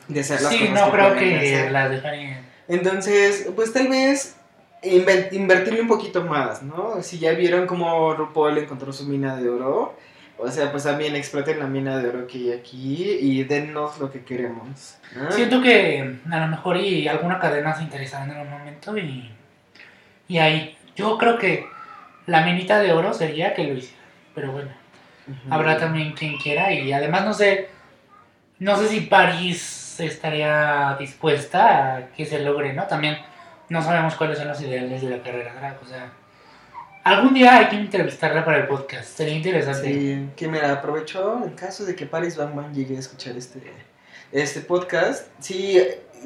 [0.07, 1.89] de hacer las Sí, cosas no que creo que hacer.
[1.89, 2.45] dejarían.
[2.67, 4.35] Entonces, pues tal vez
[4.83, 7.01] invertirle un poquito más, ¿no?
[7.01, 9.97] Si ya vieron cómo RuPaul encontró su mina de oro,
[10.37, 14.11] o sea, pues también exploten la mina de oro que hay aquí y dennos lo
[14.11, 14.97] que queremos.
[15.15, 15.31] ¿no?
[15.31, 19.31] Siento que a lo mejor y alguna cadena se interesará en algún momento y,
[20.27, 21.65] y ahí yo creo que
[22.25, 23.97] la minita de oro sería que lo hiciera.
[24.35, 24.69] Pero bueno,
[25.49, 27.69] habrá también quien quiera y además no sé,
[28.59, 32.83] no sé si París estaría dispuesta a que se logre, ¿no?
[32.83, 33.17] También
[33.69, 36.11] no sabemos cuáles son los ideales de la carrera drag, o sea,
[37.07, 39.93] algún día hay que entrevistarla para el podcast, sería interesante.
[39.93, 43.61] Sí, que mira, aprovecho en caso de que Paris Van Van llegue a escuchar este,
[44.31, 45.27] este podcast.
[45.39, 45.81] Sí,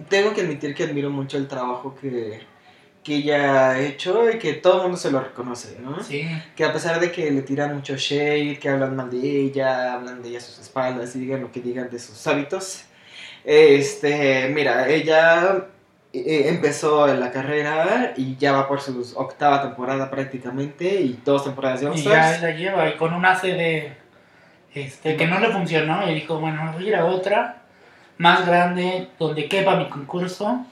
[0.10, 2.42] tengo que admitir que admiro mucho el trabajo que,
[3.04, 6.04] que ella ha hecho y que todo el mundo se lo reconoce, ¿no?
[6.04, 6.28] Sí.
[6.56, 10.22] Que a pesar de que le tiran mucho shade, que hablan mal de ella, hablan
[10.22, 12.86] de ella a sus espaldas y digan lo que digan de sus hábitos,
[13.44, 15.68] este, mira, ella
[16.14, 21.46] eh, empezó en la carrera y ya va por su octava temporada prácticamente y dos
[21.46, 23.94] temporadas de All Y ya la lleva y con una CD
[24.74, 27.62] este, que no le funcionó y dijo, bueno, voy a ir a otra
[28.18, 30.66] más grande donde quepa mi concurso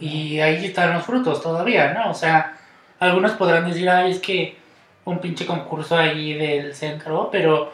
[0.00, 2.10] y ahí están los frutos todavía, ¿no?
[2.10, 2.56] O sea,
[2.98, 4.56] algunos podrán decir, ay, es que
[5.04, 7.72] un pinche concurso ahí del centro, pero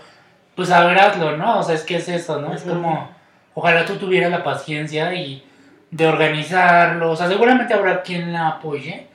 [0.55, 1.61] pues a ver, hazlo, ¿no?
[1.61, 2.53] O sea, es que es eso, ¿no?
[2.53, 2.75] Es Ujú.
[2.75, 3.11] como,
[3.55, 5.43] ojalá tú tuvieras la paciencia y
[5.91, 9.07] de organizarlo, o sea, seguramente habrá quien la apoye,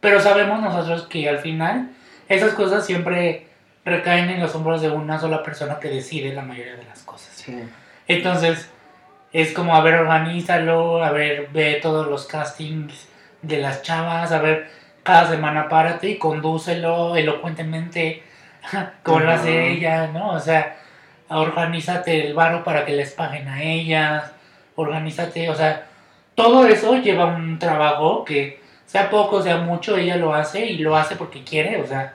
[0.00, 1.90] pero sabemos nosotros que al final
[2.28, 3.46] esas cosas siempre
[3.84, 7.34] recaen en los hombros de una sola persona que decide la mayoría de las cosas.
[7.34, 7.56] Sí.
[8.06, 8.70] Entonces,
[9.32, 13.08] es como, a ver, organízalo, a ver, ve todos los castings
[13.42, 14.70] de las chavas, a ver,
[15.02, 18.22] cada semana párate y condúcelo elocuentemente,
[19.02, 20.30] como lo hace ella, ¿no?
[20.30, 20.76] O sea,
[21.28, 24.32] organízate el varo para que les paguen a ellas,
[24.74, 25.86] organízate, o sea,
[26.42, 30.96] todo eso lleva un trabajo que, sea poco, sea mucho, ella lo hace y lo
[30.96, 32.14] hace porque quiere, o sea,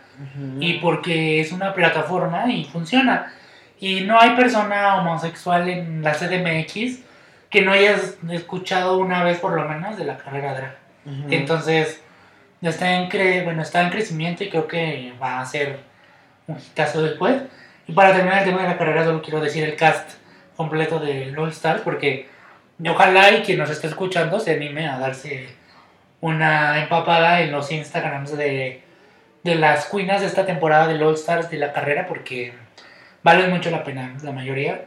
[0.59, 3.31] y porque es una plataforma y funciona.
[3.79, 6.99] Y no hay persona homosexual en la CDMX
[7.49, 10.75] que no hayas escuchado una vez por lo menos de la carrera drag.
[11.05, 11.27] Ujú.
[11.29, 12.01] Entonces,
[12.61, 15.79] está en, cre bueno, está en crecimiento y creo que va a ser
[16.47, 17.41] un hitazo después.
[17.87, 20.11] Y para terminar el tema de la carrera, solo quiero decir el cast
[20.57, 22.27] completo de All Stars, porque
[22.83, 25.47] ojalá y quien nos esté escuchando se anime a darse
[26.21, 28.81] una empapada en los Instagrams de,
[29.43, 32.53] de las queens de esta temporada del All Stars de la carrera, porque
[33.23, 34.85] valen mucho la pena, la mayoría.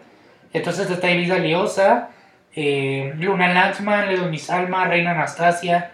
[0.52, 2.10] Entonces está Ibiza Liosa,
[2.54, 5.92] eh, Luna Lanzman, Leonis Salma, Reina Anastasia,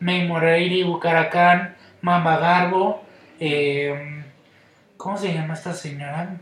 [0.00, 3.02] May Moreiri, Bucaracán, Mamba Garbo,
[3.40, 4.22] eh,
[4.96, 6.36] ¿cómo se llama esta señora?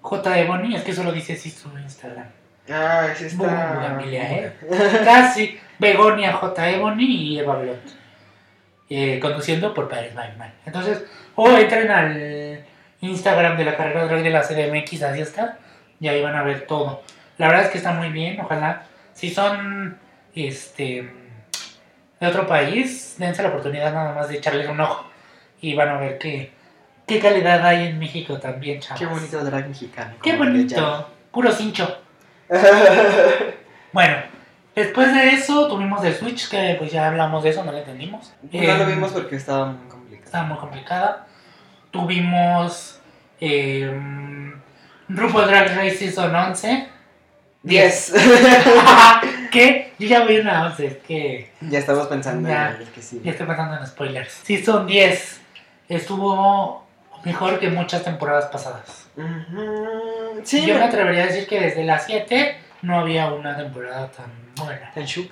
[0.00, 0.38] J.
[0.38, 2.39] Ebony, es que solo dice así su Instagram.
[2.70, 3.08] Ah.
[3.34, 4.52] Buh, Emilia, ¿eh?
[5.04, 6.70] Casi, Begonia J.
[6.70, 7.80] Ebony y Eva Blot.
[8.88, 10.52] Eh, conduciendo por Paris Bachman.
[10.66, 11.04] Entonces,
[11.36, 12.64] o entren al
[13.00, 15.58] Instagram de la carrera drag de la CDMX, así está,
[16.00, 17.02] y ahí van a ver todo.
[17.38, 18.82] La verdad es que está muy bien, ojalá.
[19.14, 19.98] Si son
[20.34, 21.10] este
[22.20, 25.06] de otro país, dense la oportunidad nada más de echarles un ojo
[25.62, 26.52] y van a ver qué,
[27.06, 29.00] qué calidad hay en México también, chavos.
[29.00, 30.14] Qué bonito drag mexicano.
[30.22, 31.98] Qué bonito, puro cincho.
[33.92, 34.16] Bueno,
[34.74, 38.32] después de eso tuvimos el Switch, que pues ya hablamos de eso, no lo entendimos.
[38.52, 40.24] no lo Eh, vimos porque estaba muy complicado.
[40.26, 41.26] Estaba muy complicada.
[41.90, 43.00] Tuvimos
[43.40, 43.90] eh,
[45.08, 46.88] RuPaul Drag Race Season 11.
[47.62, 48.14] 10.
[49.50, 52.70] que yo ya voy a una 11, es que ya estamos pensando Ya.
[52.70, 53.20] en el que sí.
[53.24, 54.32] ya estoy pensando en spoilers.
[54.32, 55.40] Season 10
[55.88, 56.86] estuvo
[57.24, 59.08] mejor que muchas temporadas pasadas.
[60.44, 64.30] Sí, yo me atrevería a decir que desde las 7 no había una temporada tan
[64.56, 64.90] buena.
[64.94, 65.30] Tan shook.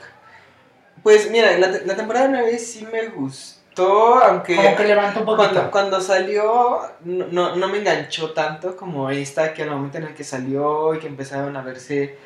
[1.02, 4.14] Pues mira, la, la temporada 9 sí me gustó.
[4.22, 5.48] aunque Como que levanta un poquito.
[5.52, 10.04] cuando, cuando salió no, no, no me enganchó tanto como esta, que al momento en
[10.04, 12.18] el que salió y que empezaron a verse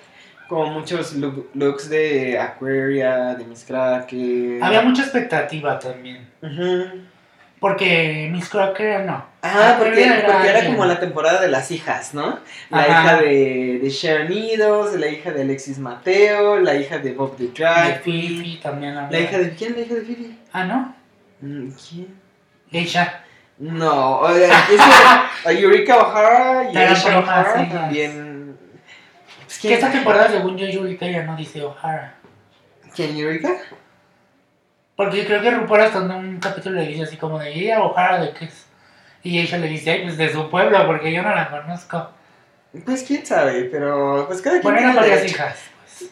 [0.48, 4.62] como muchos look- looks de Aquaria, de Miss Cracker.
[4.62, 6.28] Había mucha expectativa también.
[6.42, 7.02] Ujú.
[7.62, 9.24] Porque Miss Crocker no.
[9.40, 12.40] Ah, porque, Aquaria porque era como la temporada de las hijas, ¿no?
[12.70, 12.90] La Ajá.
[12.90, 17.44] hija de, de Sharon Needles, la hija de Alexis Mateo, la hija de Bob the
[17.44, 19.16] De Drag, Fifi también había.
[19.16, 19.50] la hija de...
[19.54, 19.74] ¿Quién?
[19.74, 20.30] ¿La hija de Phoebe?
[20.52, 20.92] Ah, ¿no?
[21.40, 22.08] Mm, ¿Quién?
[22.72, 23.24] Ella.
[23.58, 24.66] No, o sea,
[25.46, 28.56] es Eureka O'Hara y Aisha O'Hara también.
[29.44, 32.14] Pues, Que ¿quién, esta temporada, según yo, Yurika ya no dice O'Hara.
[32.92, 33.50] ¿Quién, Eureka?
[35.04, 38.20] Porque creo que RuPaul hasta en un capítulo le dice así como de ella O'Hara
[38.22, 38.66] de qué es.
[39.24, 42.08] Y ella le dice, ay, pues de su pueblo, porque yo no la conozco.
[42.84, 45.58] Pues quién sabe, pero pues cada quien eran tiene varias hijas.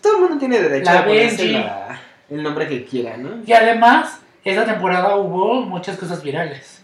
[0.02, 3.42] Todo el mundo tiene derecho La a ponerse la- el nombre que quiera, ¿no?
[3.44, 6.82] Y además, esa temporada hubo muchas cosas virales.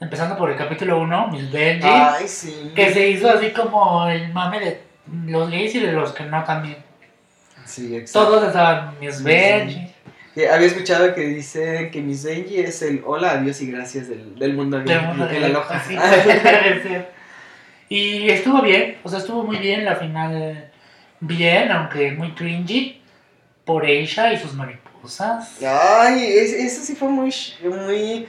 [0.00, 2.72] Empezando por el capítulo 1, Miss Benji, Ay, sí.
[2.74, 4.82] que se hizo así como el mame de
[5.26, 6.78] los gays y de los que no también.
[7.66, 8.26] Sí, exacto.
[8.28, 9.89] Todos estaban Miss Benji,
[10.34, 14.38] Que había escuchado que dice que Miss Benji es el hola, adiós y gracias del,
[14.38, 14.82] del mundo.
[15.68, 17.08] Así debe ser.
[17.88, 20.70] Y estuvo bien, o sea, estuvo muy bien la final.
[21.20, 22.96] Bien, aunque muy cringy.
[23.64, 25.58] Por ella y sus mariposas.
[25.62, 28.26] Ay, es- eso sí fue muy, muy,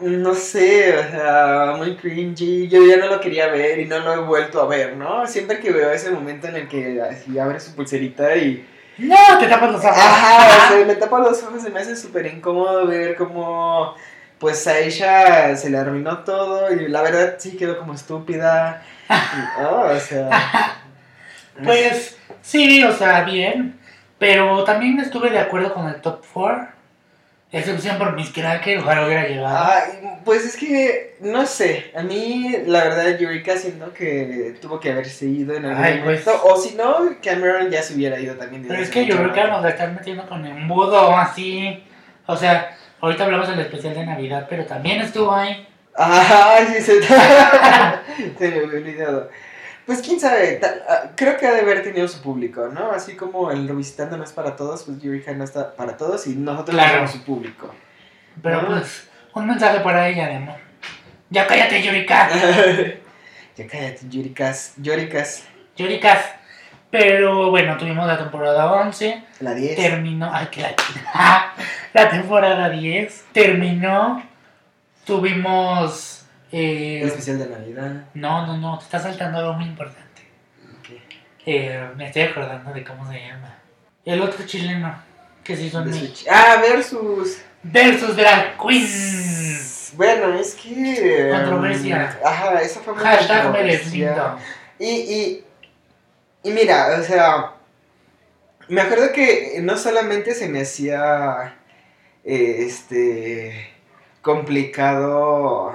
[0.00, 2.68] no sé, o sea, muy cringy.
[2.68, 5.26] Yo ya no lo quería ver y no lo he vuelto a ver, ¿no?
[5.26, 8.64] Siempre que veo ese momento en el que así abre su pulserita y...
[8.98, 9.96] No, te tapas los ojos.
[9.96, 13.94] Ajá, o sea, me tapa los ojos, se me hace súper incómodo ver cómo,
[14.38, 18.82] pues a ella se le arruinó todo y la verdad sí quedó como estúpida.
[19.10, 20.82] Y, oh, o sea...
[21.64, 23.78] Pues sí, o sea, bien.
[24.18, 26.75] Pero también estuve de acuerdo con el top 4.
[27.52, 29.56] Excepción por mis que ojalá hubiera llegado.
[29.56, 34.90] Ay, pues es que, no sé, a mí la verdad Eureka siento que tuvo que
[34.90, 36.26] haberse ido en algún Ay, pues.
[36.26, 38.64] momento, o si no, Cameron ya se hubiera ido también.
[38.66, 39.46] Pero es que rato.
[39.46, 41.84] nos la están metiendo con embudo así.
[42.26, 45.66] O sea, ahorita hablamos del especial de Navidad, pero también estuvo ahí.
[45.94, 47.02] Ay, sí, se,
[48.38, 49.30] se me había olvidado.
[49.86, 52.90] Pues quién sabe, ah, creo que ha de haber tenido su público, ¿no?
[52.90, 56.34] Así como el revisitando no es para todos, pues Eureka no está para todos y
[56.34, 56.96] nosotros no Claro.
[56.98, 57.72] somos su público.
[58.42, 60.56] Pero pues, un mensaje para ella de amor.
[61.30, 62.28] Ya cállate, Yurika.
[63.56, 65.44] ya cállate, Yuricas, Yoricas,
[65.76, 66.18] Yurikas.
[66.90, 69.22] Pero bueno, tuvimos la temporada 11.
[69.40, 69.76] la 10.
[69.76, 70.30] Terminó.
[70.32, 70.74] Ay, que la.
[71.92, 73.24] la temporada 10.
[73.32, 74.22] Terminó.
[75.04, 76.15] Tuvimos.
[76.58, 78.04] Eh, El especial de Navidad.
[78.14, 78.78] no, no, no.
[78.78, 80.22] Te está saltando algo muy importante.
[80.80, 80.88] Ok.
[81.46, 83.54] Eh, me estoy acordando de cómo se llama.
[84.04, 84.94] El otro chileno
[85.44, 86.30] que se hizo en México.
[86.30, 87.42] Ah, versus.
[87.62, 89.92] Versus Drag Queens.
[89.96, 91.30] Bueno, es que.
[91.32, 92.16] Controversia.
[92.22, 94.08] um, Ajá, esa fue muy Hashtag controversia.
[94.12, 94.38] merecido.
[94.78, 95.44] Y, y,
[96.44, 97.52] y mira, o sea.
[98.68, 101.54] Me acuerdo que no solamente se me hacía.
[102.24, 103.72] eh, Este.
[104.22, 105.74] Complicado.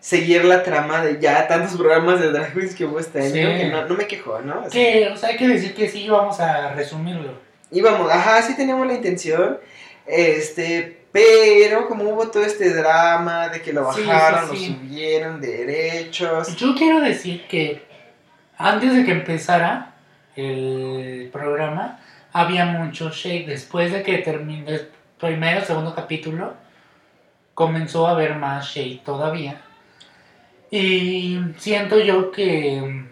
[0.00, 3.28] Seguir la trama de ya tantos programas de Drag Queens que hubo este año.
[3.28, 3.58] Sí.
[3.58, 4.64] Que no, no me quejó, ¿no?
[4.66, 7.34] O Que, o sea, hay que decir que sí, vamos a resumirlo.
[7.70, 9.58] Íbamos, ajá, sí teníamos la intención,
[10.06, 14.68] este, pero como hubo todo este drama de que lo bajaron, sí, sí.
[14.70, 16.56] lo subieron, derechos.
[16.56, 17.82] Yo quiero decir que
[18.56, 19.94] antes de que empezara
[20.36, 22.00] el programa,
[22.32, 23.46] había mucho shade.
[23.46, 24.88] Después de que terminó el
[25.18, 26.54] primero, segundo capítulo,
[27.54, 29.60] comenzó a haber más shade todavía.
[30.70, 33.04] Y siento yo que.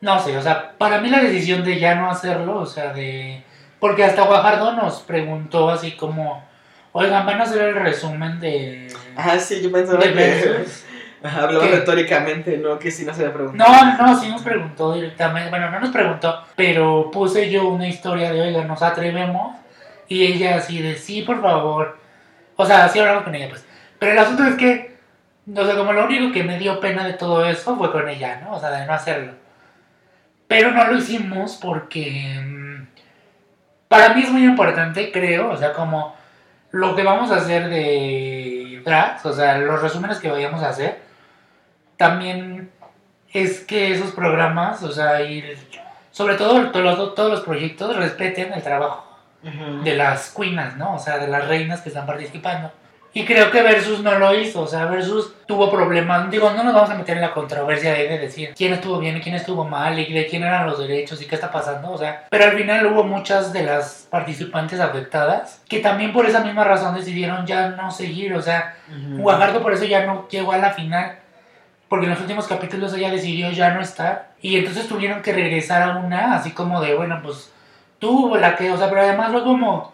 [0.00, 3.42] No sé, o sea, para mí la decisión de ya no hacerlo, o sea, de.
[3.80, 6.46] Porque hasta Guajardo nos preguntó así como.
[6.92, 8.88] Oigan, van a hacer el resumen de.
[9.16, 10.84] Ajá, sí, yo pensaba de que Versus?"
[11.22, 12.78] ajá, hablaba retóricamente, ¿no?
[12.78, 13.72] Que si no se había preguntado.
[13.72, 15.50] No, no, sí nos preguntó directamente.
[15.50, 19.56] Bueno, no nos preguntó, pero puse yo una historia de, oiga, nos atrevemos.
[20.08, 21.98] Y ella así de, sí, por favor.
[22.56, 23.64] O sea, sí hablamos con ella, pues.
[23.98, 24.96] Pero el asunto es que,
[25.56, 28.40] o sea, como lo único que me dio pena de todo eso fue con ella,
[28.42, 28.56] ¿no?
[28.56, 29.32] O sea, de no hacerlo.
[30.46, 32.86] Pero no lo hicimos porque mm,
[33.88, 36.16] para mí es muy importante, creo, o sea, como
[36.70, 41.00] lo que vamos a hacer de drags, o sea, los resúmenes que vayamos a hacer,
[41.96, 42.70] también
[43.32, 45.44] es que esos programas, o sea, y
[46.10, 49.04] sobre todo todos los, todos los proyectos respeten el trabajo
[49.42, 49.82] Ujú.
[49.84, 50.94] de las queenas, ¿no?
[50.94, 52.72] O sea, de las reinas que están participando.
[53.18, 56.30] Y creo que Versus no lo hizo, o sea, Versus tuvo problemas.
[56.30, 59.16] Digo, no nos vamos a meter en la controversia de, de decir quién estuvo bien
[59.16, 61.98] y quién estuvo mal y de quién eran los derechos y qué está pasando, o
[61.98, 66.62] sea, pero al final hubo muchas de las participantes afectadas que también por esa misma
[66.62, 68.76] razón decidieron ya no seguir, o sea,
[69.16, 71.18] Guajardo por eso ya no llegó a la final,
[71.88, 75.82] porque en los últimos capítulos ella decidió ya no estar y entonces tuvieron que regresar
[75.82, 77.50] a una, así como de, bueno, pues
[77.98, 79.92] tú la que, o sea, pero además fue como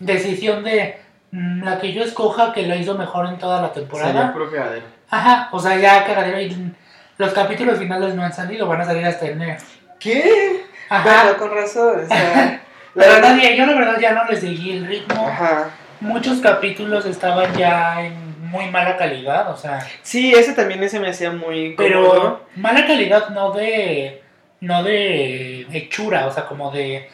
[0.00, 4.32] decisión de la que yo escoja que lo hizo mejor en toda la temporada.
[4.32, 4.86] Puro cagadero.
[5.10, 6.40] Ajá, o sea, ya cagadero.
[6.40, 6.72] Y
[7.18, 9.60] los capítulos finales no han salido, van a salir hasta enero.
[10.00, 10.62] ¿Qué?
[10.88, 11.22] Ajá.
[11.24, 12.62] Bueno, con razón, o sea...
[12.94, 15.28] La verdad, ya- yo la verdad ya no le seguí el ritmo.
[15.28, 15.70] Ajá.
[16.00, 21.10] Muchos capítulos estaban ya en muy mala calidad, o sea, Sí, ese también ese me
[21.10, 24.22] hacía muy pero mala calidad no de
[24.60, 27.08] no de hechura, o sea, como de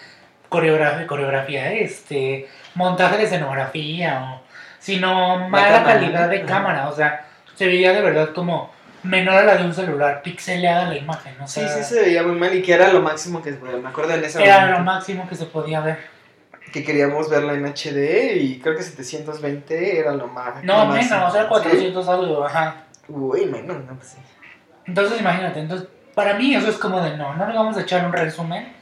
[0.48, 4.40] coreografía, coreografía este, montaje de escenografía, o,
[4.78, 5.94] sino mala cámara.
[5.94, 8.72] calidad de cámara, o sea, se veía de verdad como
[9.02, 12.22] menor a la de un celular, pixeleada la imagen, o Sí, sea, sí se veía
[12.22, 14.84] muy mal y que era lo máximo que me acuerdo en ese era lo momento
[14.92, 15.98] máximo que se podía ver.
[16.72, 21.10] que queríamos verla en HD y creo que 720 era lo más No, lo menos,
[21.10, 21.36] máximo.
[21.36, 22.76] era 400 algo, ajá.
[23.06, 23.12] Sí.
[23.12, 24.18] Uy, menos, no pues sí.
[24.86, 28.04] Entonces imagínate, entonces para mí eso es como de no, no le vamos a echar
[28.06, 28.72] un resumen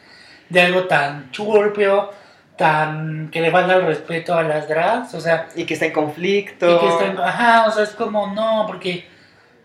[0.48, 2.10] de algo tan churpio,
[2.56, 5.92] tan que le falta el respeto a las drags, o sea, Y que está en
[5.92, 6.76] conflicto.
[6.76, 9.08] y que estén, ajá, o sea, es como no, porque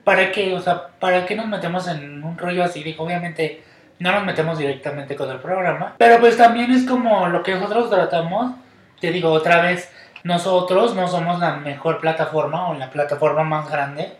[0.03, 3.63] para qué, o sea, para qué nos metemos en un rollo así, digo, obviamente
[3.99, 7.89] no nos metemos directamente con el programa, pero pues también es como lo que nosotros
[7.89, 8.53] tratamos,
[9.01, 9.91] te digo otra vez,
[10.23, 14.15] nosotros no somos la mejor plataforma o la plataforma más grande,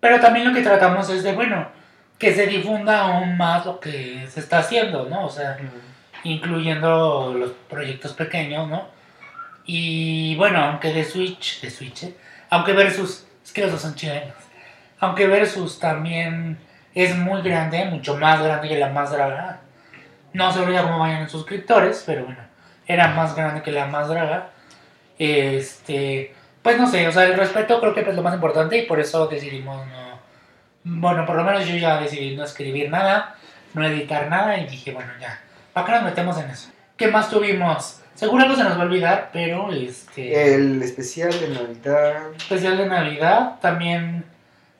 [0.00, 1.66] pero también lo que tratamos es de, bueno,
[2.18, 5.24] que se difunda aún más lo que se está haciendo, ¿no?
[5.24, 5.56] O sea,
[6.24, 8.88] incluyendo los proyectos pequeños, ¿no?
[9.66, 12.16] Y bueno, aunque de Switch, de Switch, ¿eh?
[12.50, 14.34] aunque Versus, es que los dos son chilenos,
[15.00, 16.58] aunque Versus también
[16.94, 19.60] es muy grande, mucho más grande que la más draga,
[20.32, 22.40] no ahorita cómo vayan suscriptores, pero bueno,
[22.86, 24.50] era más grande que la más draga,
[25.18, 28.86] este, pues no sé, o sea, el respeto creo que es lo más importante y
[28.86, 30.18] por eso decidimos no,
[30.84, 33.36] bueno, por lo menos yo ya decidí no escribir nada,
[33.72, 35.40] no editar nada y dije, bueno, ya,
[35.74, 36.70] ¿para qué nos metemos en eso?
[36.96, 38.00] ¿Qué más tuvimos?
[38.14, 42.32] Seguro algo se nos va a olvidar, pero este El especial de Navidad.
[42.36, 44.24] especial de Navidad también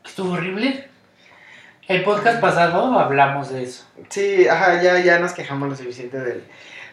[0.04, 0.88] estuvo horrible.
[1.88, 3.84] El podcast pasado hablamos de eso.
[4.08, 6.44] Sí, ajá, ya, ya nos quejamos lo suficiente del,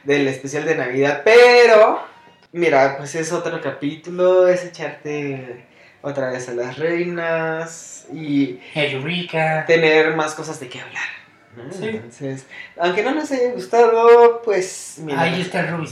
[0.03, 2.03] del especial de Navidad, pero
[2.51, 5.65] mira, pues es otro capítulo, es echarte
[6.01, 9.65] otra vez a las reinas y Eureka.
[9.67, 11.20] tener más cosas de qué hablar.
[11.57, 12.45] Entonces,
[12.77, 15.87] aunque no nos haya gustado, pues mira, Ahí está el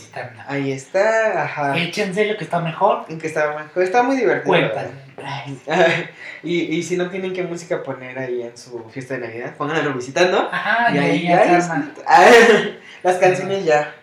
[0.47, 1.77] ahí está, ajá.
[1.77, 3.05] Échense lo que está mejor.
[3.09, 4.47] En que está, está muy divertido.
[4.47, 5.09] Cuentan.
[6.43, 9.93] y, y si no tienen qué música poner ahí en su fiesta de Navidad, pónganlo
[9.93, 10.49] visitando.
[10.51, 11.69] Ajá, y ahí ya ya es-.
[12.07, 12.31] Ah,
[13.03, 13.93] las canciones ya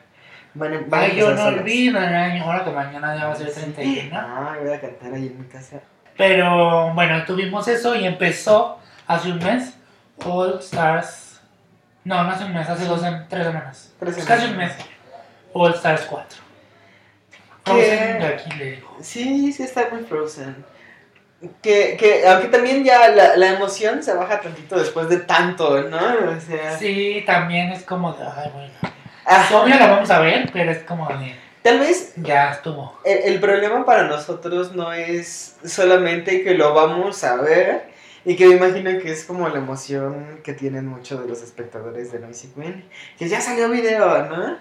[0.55, 4.11] van, van Ay, yo no olvido ahora que mañana ya va a ser 31.
[4.13, 5.81] Ay, voy a cantar ahí en mi casa.
[6.17, 9.75] Pero bueno, tuvimos eso y empezó hace un mes
[10.25, 11.26] All Stars.
[12.07, 13.93] No, no hace un mes, hace dos, tres semanas.
[13.99, 14.73] Tres Es casi un mes.
[14.73, 14.91] semanas.
[15.53, 16.39] All Stars 4.
[17.65, 17.73] ¿Qué?
[17.73, 18.97] Frozen de aquí le digo.
[19.03, 20.65] Sí, sí está muy frozen.
[21.63, 25.99] Que, que aunque también ya la, la emoción se baja tantito después de tanto, ¿no?
[25.99, 28.25] O sea, Sí, también es como de.
[28.25, 28.73] Ay, bueno.
[29.27, 31.35] ah, Obvio la vamos a ver, pero es como de.
[31.63, 32.99] tal vez Ya estuvo.
[33.05, 37.91] el, el problema para nosotros no es solamente que lo vamos a ver
[38.27, 42.11] y que me imagino que es como la emoción que tienen muchos de los espectadores
[42.11, 42.85] de Noisy Queen,
[43.17, 44.57] que ya salió video, ¿no?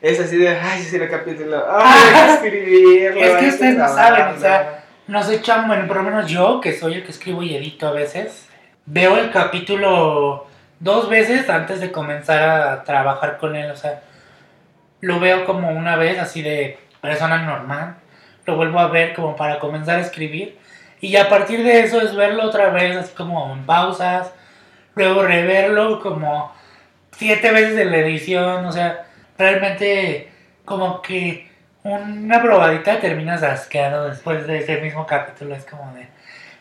[0.00, 3.20] Es así de, ay, sí, el capítulo, ay, escribirlo.
[3.24, 4.18] Es que ustedes no grabarlo".
[4.18, 7.42] saben, o sea, Nos echamos, bueno, por lo menos yo, que soy el que escribo
[7.42, 8.46] y edito a veces,
[8.86, 10.46] veo el capítulo
[10.78, 14.00] dos veces antes de comenzar a trabajar con él, o sea,
[15.00, 17.96] lo veo como una vez así de persona normal,
[18.46, 20.61] lo vuelvo a ver como para comenzar a escribir
[21.02, 24.32] y a partir de eso es verlo otra vez así como en pausas,
[24.94, 26.52] luego reverlo como
[27.10, 29.04] siete veces en la edición, o sea,
[29.36, 30.30] realmente
[30.64, 31.50] como que
[31.82, 36.06] una probadita terminas asqueado después de ese mismo capítulo, es como de,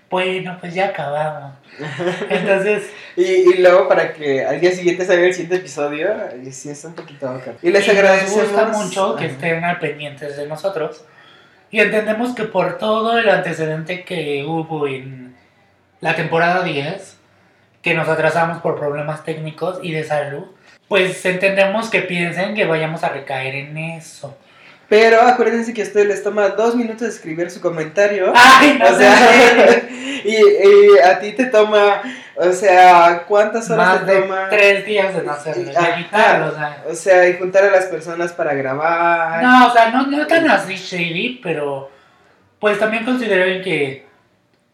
[0.10, 1.54] bueno, pues ya acabamos.
[2.30, 6.10] Entonces, Y, y luego para que al día siguiente salga el siguiente episodio,
[6.44, 7.40] y sí es un poquito.
[7.62, 8.38] Y les y agradecemos.
[8.38, 11.06] Nos gusta mucho que estén al pendientes de nosotros.
[11.72, 15.36] Y entendemos que por todo el antecedente que hubo en
[16.02, 17.18] la temporada 10,
[17.82, 20.44] que nos atrasamos por problemas técnicos y de salud,
[20.88, 24.38] pues entendemos que piensen que vayamos a recaer en eso.
[24.90, 28.34] Pero acuérdense que a ustedes les toma dos minutos escribir su comentario.
[28.36, 29.88] Ay, no O sea,
[30.26, 32.02] y, y a ti te toma,
[32.50, 34.48] o sea, ¿cuántas horas más te de toma?
[34.50, 35.96] tres días de no hacerlo, de Ajá.
[35.96, 36.84] editarlo, o sea.
[36.90, 39.44] O sea, y juntar a las personas para grabar.
[39.44, 41.92] No, o sea, no, no tan así shady, pero
[42.60, 44.06] pues también consideren que,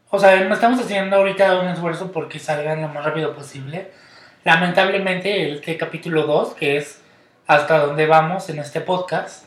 [0.10, 3.92] o sea, estamos haciendo ahorita un esfuerzo porque salgan lo más rápido posible.
[4.44, 7.02] Lamentablemente, este capítulo 2, que es
[7.48, 9.46] hasta donde vamos en este podcast,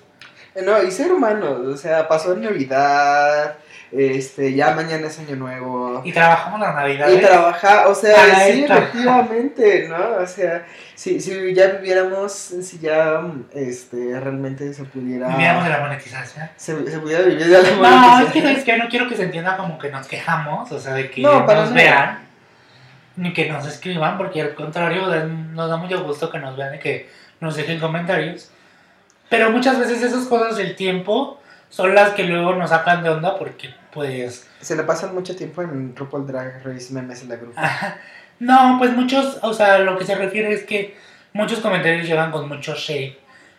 [0.62, 3.56] No, y ser humano, o sea, pasó Navidad,
[3.92, 6.02] este, ya mañana es Año Nuevo.
[6.04, 7.08] y trabajamos la Navidad.
[7.10, 8.14] Y trabajar, o sea,
[8.46, 10.22] sí, efectivamente, ¿no?
[10.22, 10.64] O sea,
[10.94, 13.20] si, si ya viviéramos, si ya
[13.54, 15.28] este, realmente se pudiera...
[15.28, 16.48] Vivíamos de la monetización.
[16.56, 18.32] Se, se pudiera vivir de la No, es monetización.
[18.32, 18.76] que, ¿sabes qué?
[18.76, 21.62] no quiero que se entienda como que nos quejamos, o sea, de que No, para
[21.62, 22.20] nos vean,
[23.16, 26.78] ni que nos escriban, porque al contrario, nos da mucho gusto que nos vean y
[26.78, 27.10] que
[27.40, 28.50] nos dejen comentarios.
[29.28, 33.38] Pero muchas veces esas cosas del tiempo son las que luego nos sacan de onda
[33.38, 37.54] porque, pues, Se le pasan mucho tiempo en RuPaul Drag Race memes en la grupo.
[37.56, 37.98] Ajá.
[38.38, 40.96] No, pues muchos, o sea, lo que se refiere es que
[41.32, 43.18] muchos comentarios llegan con mucho shade.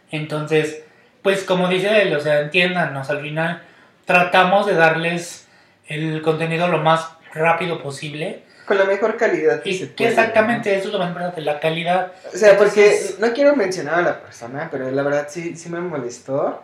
[0.10, 0.84] Entonces,
[1.22, 3.62] pues como dice él, o sea, entiéndanos, al final
[4.06, 5.48] tratamos de darles
[5.88, 8.44] el contenido lo más rápido posible.
[8.66, 10.10] Con la mejor calidad que Y se que puede.
[10.10, 12.14] exactamente eso es lo más importante, la calidad.
[12.34, 15.80] O sea, porque no quiero mencionar a la persona, pero la verdad sí, sí me
[15.80, 16.64] molestó.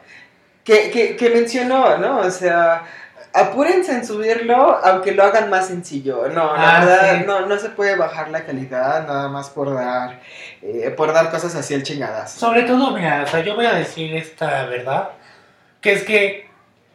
[0.63, 2.19] Que, que, que mencionó, ¿no?
[2.19, 2.83] O sea,
[3.39, 6.27] apúrense en subirlo, aunque lo hagan más sencillo.
[6.29, 7.23] No, la Ah, verdad, sí.
[7.25, 10.19] no, no se puede bajar la calidad nada más por dar,
[10.61, 12.31] eh, por dar cosas así al chingadas.
[12.31, 15.09] Sobre todo, mira, o sea, yo voy a decir esta verdad,
[15.81, 16.47] que es que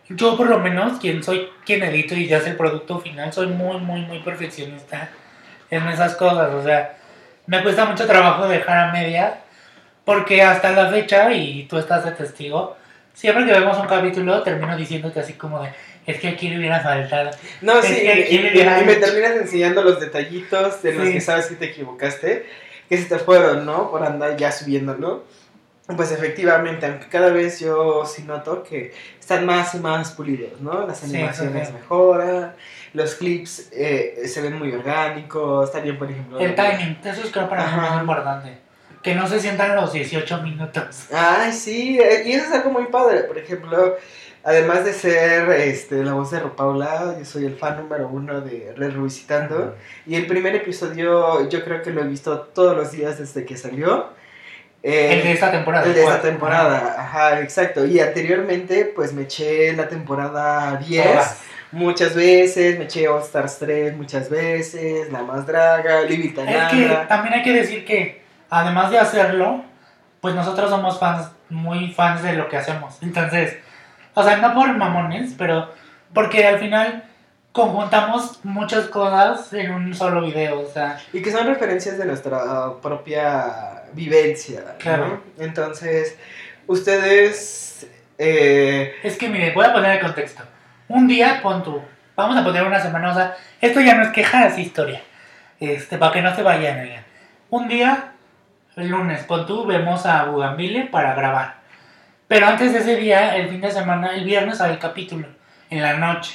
[0.09, 3.47] yo por lo menos, quien soy quien edito y ya hace el producto final, soy
[3.47, 5.09] muy, muy, muy perfeccionista
[5.71, 6.53] en esas cosas.
[6.53, 6.97] O sea,
[7.47, 9.39] me cuesta mucho trabajo dejar a media,
[10.05, 12.77] porque hasta la fecha, y tú estás de testigo,
[13.15, 15.71] siempre que vemos un capítulo termino diciéndote así como de,
[16.07, 17.31] es que aquí le hubiera faltado.
[17.61, 21.13] No, Es sí, que y, hubiera y me terminas enseñando los detallitos de los Sí.
[21.15, 22.47] que sabes que te equivocaste,
[22.89, 23.91] que se te fueron, ¿no?
[23.91, 25.25] Por andar ya subiéndolo.
[25.97, 30.87] Pues efectivamente, aunque cada vez yo sí noto que están más y más pulidos, ¿no?
[30.87, 32.55] Las animaciones sí, mejoran,
[32.95, 36.39] los clips eh, se ven muy orgánicos, también por ejemplo...
[36.39, 37.91] El timing, eso es creo para mí Ajá.
[37.95, 38.59] muy importante.
[39.03, 41.07] Que no se sientan los 18 minutos.
[41.13, 43.25] Ay, sí, eh, y eso es algo muy padre.
[43.25, 43.97] Por ejemplo,
[44.45, 48.73] además de ser este, la voz de Ropaula, yo soy el fan número uno de
[48.77, 49.77] Red Revisitando.
[50.07, 53.57] Y el primer episodio yo creo que lo he visto todos los días desde que
[53.57, 54.11] salió.
[54.83, 55.87] Eh, El de esta temporada.
[55.87, 57.87] el de esta temporada, ajá, exacto.
[57.87, 61.41] Y anteriormente pues me eché la temporada 10 Todas.
[61.71, 66.89] muchas veces, me eché All Stars 3 muchas veces, La Más Draga, Livita Es que
[67.09, 69.63] también hay que decir que, además de hacerlo,
[70.21, 72.99] pues nosotros somos fans, muy fans de lo que hacemos.
[73.03, 73.57] Entonces,
[74.15, 75.73] o sea, no por mamones, pero
[76.13, 77.05] porque al final
[77.53, 80.61] conjuntamos muchas cosas en un solo video.
[80.61, 84.61] O sea, Y que son referencias de nuestra propia vivencia.
[84.67, 84.79] ¿no?
[84.79, 85.23] Claro.
[85.39, 86.19] Entonces,
[86.67, 87.87] ustedes...
[88.19, 90.43] eh, es que mire, voy a poner el contexto.
[90.89, 91.81] Un día, pon tú,
[92.17, 95.01] vamos a poner una semana, o sea, esto ya no es queja, es historia.
[95.59, 97.05] Este, para que no se vayan, oigan.
[97.51, 98.13] Un día,
[98.77, 101.62] el lunes, pon tú, vemos a Bugambile para grabar.
[102.33, 105.29] Pero antes de ese día, el fin de semana, el viernes el capítulo,
[105.69, 106.35] en la noche.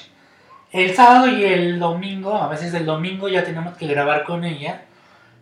[0.71, 4.83] El sábado y el domingo, a veces el domingo ya tenemos que grabar con ella,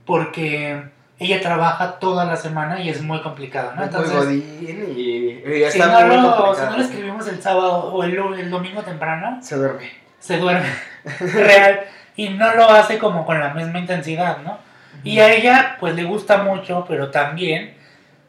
[0.05, 0.81] porque
[1.19, 3.83] ella trabaja toda la semana y es muy complicado, ¿no?
[3.83, 8.05] Entonces, y, y si está no, muy lo, si no lo escribimos el sábado o
[8.05, 9.91] el, el domingo temprano, Se duerme.
[10.19, 10.69] se duerme
[11.33, 11.81] real
[12.15, 14.57] y no lo hace como con la misma intensidad, ¿no?
[15.03, 17.75] Y a ella pues le gusta mucho, pero también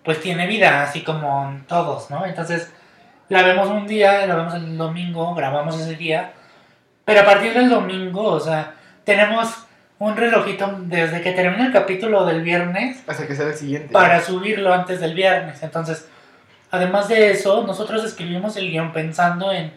[0.06, 2.24] pues tiene vida, así como todos, ¿no?
[2.24, 2.72] Entonces
[3.28, 6.32] la vemos un día, la vemos el domingo, grabamos ese día,
[7.04, 9.48] pero a partir del domingo, o sea, tenemos
[9.98, 13.92] un relojito desde que termina el capítulo del viernes Hasta que sea el siguiente.
[13.92, 15.60] para subirlo antes del viernes.
[15.64, 16.08] Entonces,
[16.70, 19.72] además de eso, nosotros escribimos el guion pensando en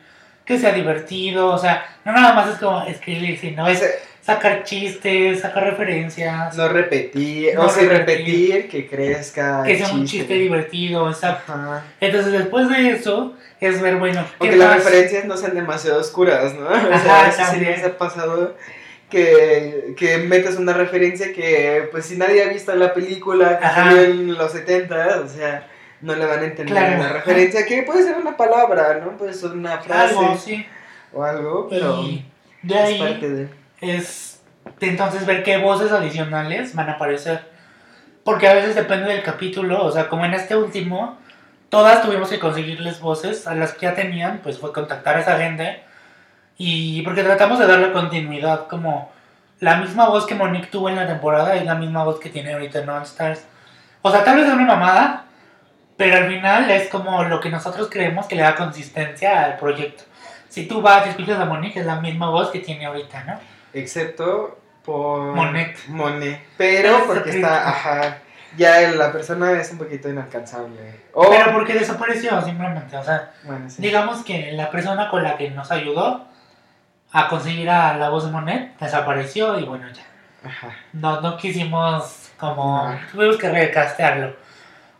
[0.45, 3.83] que sea divertido, o sea, no nada más es como escribir, sino es
[4.21, 8.25] sacar chistes, sacar referencias, no repetir, No o sí repetir.
[8.25, 9.63] repetir, que crezca.
[9.63, 11.53] que el sea un chiste divertido, exacto.
[11.53, 11.83] Ajá.
[11.99, 16.53] Entonces, después de eso, es ver, bueno, ¿qué Aunque las referencias no sean demasiado oscuras,
[16.53, 16.67] ¿no?
[16.69, 17.71] O sea, eso sí también.
[17.71, 18.55] les ha pasado
[19.09, 24.01] que, que metes una referencia que, pues, si nadie ha visto la película que salió
[24.03, 25.67] en los 70, o sea,
[26.01, 27.01] no le van a entender Claro.
[27.03, 29.17] la referencia, que puede ser una palabra, ¿no?
[29.17, 30.65] Puede ser una frase Algo, sí.
[31.11, 32.23] o algo, pero Y
[32.61, 33.47] de es ahí parte de...
[33.81, 34.41] es
[34.79, 37.49] entonces ver qué voces adicionales van a aparecer.
[38.23, 41.17] Porque a veces depende del capítulo, o sea, como en este último,
[41.69, 45.37] todas tuvimos que conseguirles voces a las que ya tenían, pues fue contactar a esa
[45.37, 45.83] gente
[46.57, 49.11] y porque tratamos de darle continuidad como
[49.59, 52.53] la misma voz que Monique tuvo en la temporada es la misma voz que tiene
[52.53, 53.45] ahorita en All Stars.
[54.01, 55.25] O sea, tal vez es una mamada,
[55.97, 60.03] pero al final es como lo que nosotros creemos que le da consistencia al proyecto.
[60.49, 63.39] Si tú vas y escuchas a Monique, es la misma voz que tiene ahorita, ¿no?
[63.73, 65.33] Excepto por...
[65.35, 65.77] Monet.
[65.87, 66.41] Monet.
[66.57, 68.17] Pero porque está, ajá,
[68.57, 71.01] ya la persona es un poquito inalcanzable.
[71.13, 73.81] O, Pero porque desapareció simplemente, o sea, bueno, sí.
[73.81, 76.25] digamos que la persona con la que nos ayudó
[77.11, 80.03] a conseguir a la voz de Monet desapareció y bueno, ya.
[80.47, 80.75] Ajá.
[80.93, 82.89] No, no quisimos como...
[82.89, 82.99] No.
[83.11, 84.35] Tuvimos que recastearlo.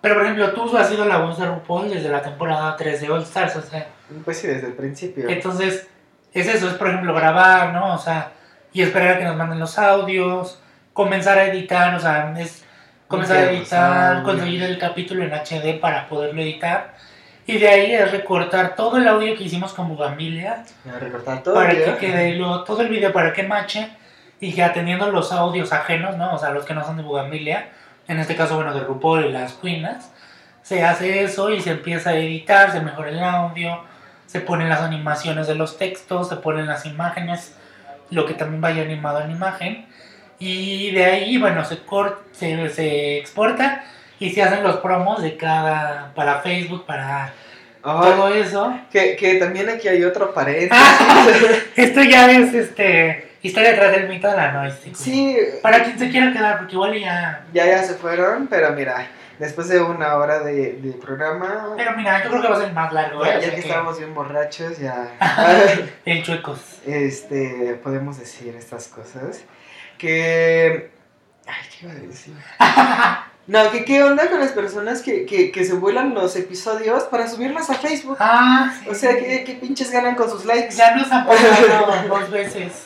[0.02, 3.10] Pero por ejemplo, tú has sido la voz de RuPaul desde la temporada 3 de
[3.10, 3.88] All Stars, o sea...
[4.24, 5.28] Pues sí, desde el principio.
[5.30, 5.88] Entonces,
[6.34, 7.94] es eso, es por ejemplo grabar, ¿no?
[7.94, 8.32] O sea,
[8.74, 10.60] y esperar a que nos manden los audios,
[10.94, 12.66] comenzar a editar, o sea, es
[13.08, 16.96] comenzar a editar, conseguir el capítulo en HD para poderlo editar.
[17.48, 21.42] Y de ahí es recortar todo el audio que hicimos con Bugambilia Voy a recortar
[21.42, 21.56] todo.
[21.56, 21.98] para el que video.
[21.98, 23.90] quede luego todo el video para que mache
[24.40, 26.36] y que atendiendo los audios ajenos, ¿no?
[26.36, 27.70] O sea, los que no son de Bugambilia,
[28.08, 30.12] en este caso, bueno, de RuPaul y las Queenas,
[30.62, 33.82] se hace eso y se empieza a editar, se mejora el audio,
[34.28, 37.56] se ponen las animaciones de los textos, se ponen las imágenes,
[38.12, 39.86] lo que también vaya animado en imagen,
[40.40, 43.84] y de ahí, bueno, se, cor- se, se exporta
[44.20, 47.34] y se hacen los promos de cada, para Facebook, para
[47.82, 48.78] todo eso.
[48.92, 50.70] que, que también aquí hay otro paréntesis.
[50.72, 51.28] Ah,
[51.76, 54.92] esto ya es este historia detrás del mito de la noise.
[54.96, 57.44] sí, Para quien se quiera quedar, porque igual ya.
[57.54, 59.08] ya ya se fueron, pero mira,
[59.40, 62.74] después de una hora de, de programa, Pero mira, yo creo que va a ser
[62.74, 63.26] más largo.
[63.26, 63.30] ¿eh?
[63.32, 65.12] ya, O ya que- estábamos bien borrachos, ya
[66.06, 66.60] En chuecos.
[66.86, 69.42] este, podemos decir estas cosas.
[69.98, 70.92] Que...
[71.48, 72.34] Ay, ¿qué iba a decir?
[73.48, 77.28] No, que qué onda con las personas que, que, que se vuelan los episodios para
[77.28, 78.16] subirlos a Facebook.
[78.20, 78.88] Ah, sí.
[78.88, 80.76] O sea, ¿qué, qué pinches ganan con sus likes?
[80.76, 82.86] Ya nos han pasado dos veces.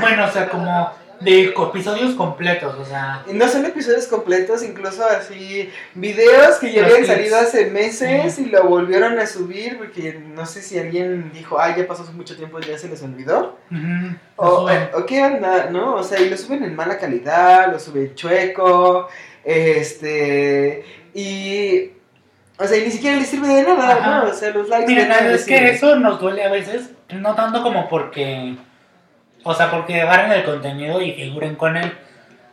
[0.00, 3.24] Bueno, o sea, como de episodios completos, o sea.
[3.32, 8.44] No son episodios completos, incluso así videos que ya habían salido hace meses Sí.
[8.46, 12.12] y lo volvieron a subir porque no sé si alguien dijo, ay, ya pasó hace
[12.12, 13.58] mucho tiempo, ya se les olvidó.
[14.36, 15.94] O, o, qué onda, ¿no?
[15.96, 19.08] O sea, y lo suben en mala calidad, lo suben chueco,
[19.44, 21.92] este, y...
[22.60, 24.24] O sea, y ni siquiera les sirve de nada, Ajá.
[24.24, 24.30] ¿no?
[24.30, 27.34] O sea, los likes de Miren, nada es que eso nos duele a veces, no
[27.36, 28.56] tanto como porque,
[29.44, 31.92] o sea, porque agarren el contenido y figuren con él,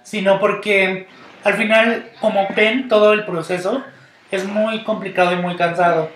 [0.04, 1.08] sino porque
[1.44, 3.84] al final, como ven, todo el proceso
[4.32, 6.10] es muy complicado y muy cansado.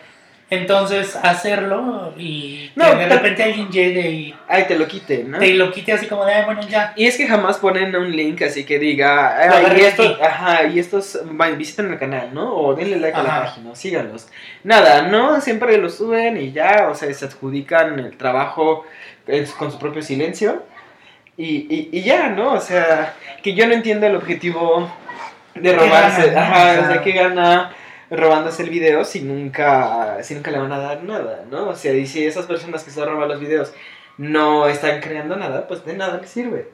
[0.51, 5.37] Entonces, hacerlo y que de repente alguien llegue y Ay, te lo quite, ¿no?
[5.37, 6.91] te lo quite así como de, "Ay, bueno, ya.
[6.95, 10.15] Y es que jamás ponen un link así que diga, Lo "Ay, agarré y aquí".
[10.21, 11.19] ajá, y estos,
[11.55, 12.51] visiten el canal, ¿no?
[12.55, 14.27] O denle like a la página, síganlos.
[14.63, 15.39] Nada, ¿no?
[15.39, 18.85] Siempre lo suben y ya, o sea, se adjudican el trabajo
[19.27, 20.63] eh, con su propio silencio.
[21.37, 22.53] Y, y, y ya, ¿no?
[22.53, 24.91] O sea, que yo no entiendo el objetivo
[25.53, 27.71] de ¿Qué robarse, ajá, O sea, que gana
[28.10, 31.70] robándose el video si nunca, si nunca le van a dar nada, ¿no?
[31.70, 33.74] O sea, y si esas personas que se roban los videos
[34.18, 36.70] no están creando nada, pues de nada les sirve.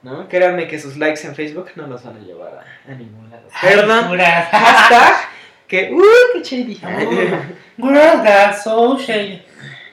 [0.00, 0.28] ¿No?
[0.28, 3.48] Créanme que sus likes en Facebook no los van a llevar a, a ningún lado.
[3.60, 5.14] Perdón, hashtag
[5.66, 6.02] que, uh,
[6.34, 6.76] qué shady.
[7.76, 9.42] Girl, that's so shady.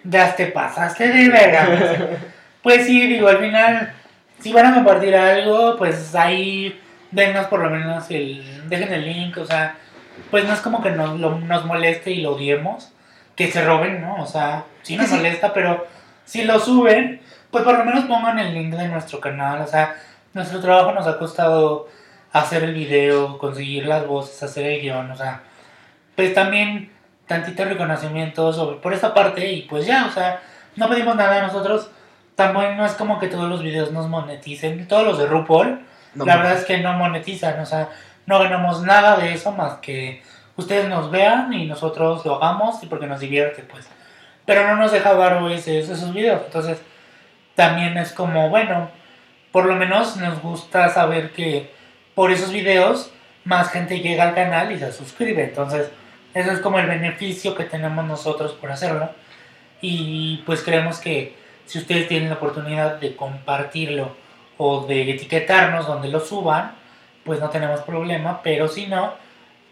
[0.03, 2.19] Ya te pasaste de verga.
[2.61, 3.93] Pues sí, digo, al final,
[4.39, 6.79] si van a compartir algo, pues ahí
[7.09, 8.69] denos por lo menos el.
[8.69, 9.75] Dejen el link, o sea,
[10.31, 12.91] pues no es como que nos, lo- nos moleste y lo odiemos,
[13.35, 14.15] que se roben, ¿no?
[14.21, 15.85] O sea, sí nos molesta, pero
[16.25, 19.95] si lo suben, pues por lo menos pongan el link de nuestro canal, o sea,
[20.33, 21.87] nuestro trabajo nos ha costado
[22.31, 25.41] hacer el video, conseguir las voces, hacer el guion, o sea,
[26.15, 26.91] pues también
[27.27, 30.41] tantito reconocimiento sobre, por esa parte y pues ya, o sea,
[30.75, 31.89] no pedimos nada a nosotros,
[32.35, 35.81] también no es como que todos los videos nos moneticen, todos los de RuPaul,
[36.13, 37.89] No, la verdad es que no monetizan, o sea,
[38.25, 40.21] no ganamos nada de eso más que
[40.55, 43.87] ustedes nos vean y nosotros lo hagamos y porque nos divierte, pues.
[44.45, 46.81] Pero no nos deja varo esos videos, entonces
[47.55, 48.89] también es como, bueno,
[49.51, 51.73] por lo menos nos gusta saber que
[52.13, 53.11] por esos videos
[53.43, 55.89] más gente llega al canal y se suscribe, entonces
[56.33, 59.09] eso es como el beneficio que tenemos nosotros por hacerlo.
[59.81, 64.15] Y pues creemos que si ustedes tienen la oportunidad de compartirlo
[64.57, 66.73] o de etiquetarnos donde lo suban,
[67.25, 69.13] pues no tenemos problema, pero si no,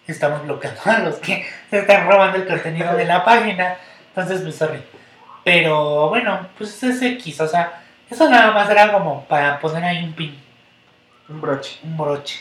[0.08, 3.78] estamos bloqueando a los que se están robando el contenido de la página.
[4.10, 4.84] Entonces, pues sorry.
[5.44, 10.04] Pero bueno, pues es X, o sea, eso nada más era como para poner ahí
[10.04, 10.38] un pin,
[11.30, 11.80] Un broche.
[11.84, 12.40] un broche,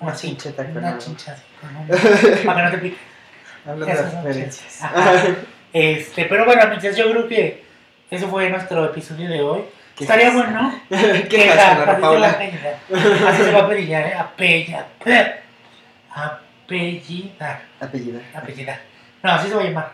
[0.00, 2.96] Una así, chincheta una chincha así, para que no te pique.
[3.66, 4.80] Hablando de Esas son referencias.
[5.72, 7.62] Este, pero bueno, amigos, yo creo que
[8.10, 9.62] eso fue nuestro episodio de hoy.
[10.00, 10.80] ¿Qué Estaría bueno.
[10.88, 12.30] ¿Qué que la- Ana así se va a Paula?
[12.30, 12.76] apellidar.
[13.28, 14.14] Así se va a apellidar, ¿eh?
[14.16, 15.34] Apella- pe-
[16.10, 17.62] Apellidar.
[17.80, 18.20] Apellido.
[18.34, 18.80] Apellidar.
[19.22, 19.92] No, así se va a llamar.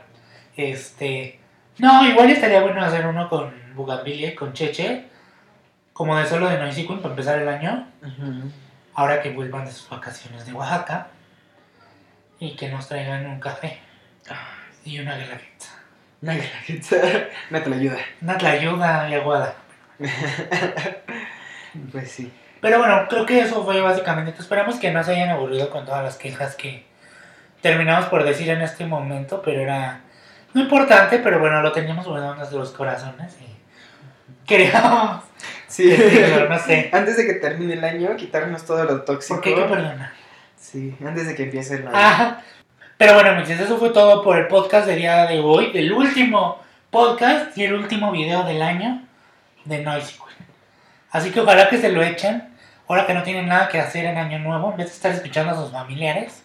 [0.57, 1.40] Este.
[1.78, 5.07] No, igual estaría bueno hacer uno con Bugambilia y con Cheche.
[5.92, 7.86] Como de solo de Noisy Queen para empezar el año.
[8.94, 11.09] Ahora que vuelvan de sus vacaciones de Oaxaca.
[12.38, 13.78] Y que nos traigan un café.
[14.84, 15.70] Y una guelaguetza.
[16.22, 16.96] Una guelaguetza.
[17.50, 17.96] No te la ayuda.
[18.22, 19.54] Una tlayuda y aguada.
[21.92, 22.32] Pues sí.
[22.61, 24.40] Pero bueno, creo que eso fue básicamente.
[24.40, 26.86] Esperamos que no se hayan aburrido con todas las quejas que
[27.61, 30.01] terminamos por decir en este momento, pero era
[30.55, 35.22] no importante, pero bueno, lo teníamos guardado en nuestros corazones y queríamos
[35.68, 35.86] Sí.
[35.88, 36.88] decirlo, no sé.
[36.94, 39.34] Antes de que termine el año, quitarnos todo lo tóxico.
[39.34, 40.12] ¿Por qué que perdonar?
[40.59, 41.92] Sí, antes de que empiece el año.
[41.94, 42.40] Ah,
[42.97, 46.61] pero bueno, amigos, eso fue todo por el podcast del día de hoy, del último
[46.90, 49.05] podcast y el último video del año
[49.68, 50.48] de Noisy Queen.
[51.10, 52.48] Así que ojalá que se lo echen,
[52.88, 55.52] ahora que no tienen nada que hacer en Año Nuevo, en vez de estar escuchando
[55.52, 56.42] a sus familiares,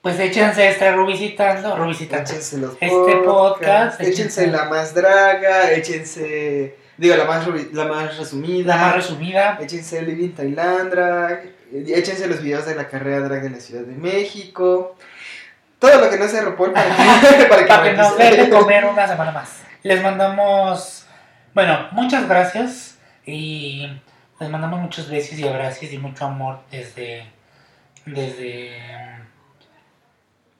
[0.00, 2.24] pues échense a estar revisitando, revisitando.
[2.30, 6.76] Échense los Este podcasts, podcast, Échense échense- la más draga, échense.
[6.96, 8.76] Digo, la más, la más resumida.
[8.76, 11.44] La más resumida, Échense Living Thailand Drag.
[11.72, 14.96] Échense los videos de la carrera drag de la Ciudad de México.
[15.78, 18.50] Todo lo que no sea RuPaul para que, para que para que nos den de
[18.50, 19.62] comer una semana más.
[19.82, 21.01] Les mandamos,
[21.54, 23.88] bueno, muchas gracias y
[24.40, 27.26] les mandamos muchos besos y abrazos y mucho amor desde,
[28.06, 28.72] desde,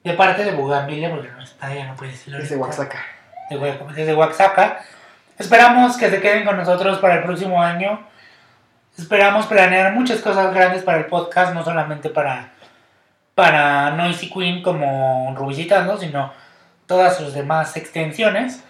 [0.03, 2.39] de parte de Bugambilia, porque no está, ya no puede decirlo.
[2.39, 2.55] Desde.
[2.57, 2.99] Oaxaca.
[3.49, 4.79] De Oaxaca- desde Oaxaca.
[5.37, 8.07] Esperamos que se queden con nosotros para el próximo año.
[8.97, 12.51] Esperamos planear muchas cosas grandes para el podcast, no solamente para,
[13.33, 16.31] para Noisy Queen como Rubicitando, sino
[16.85, 18.63] todas sus demás extensiones.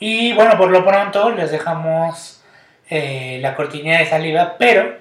[0.00, 2.40] Y bueno, por lo pronto les dejamos
[2.88, 4.98] eh, la cortinilla de salida, pero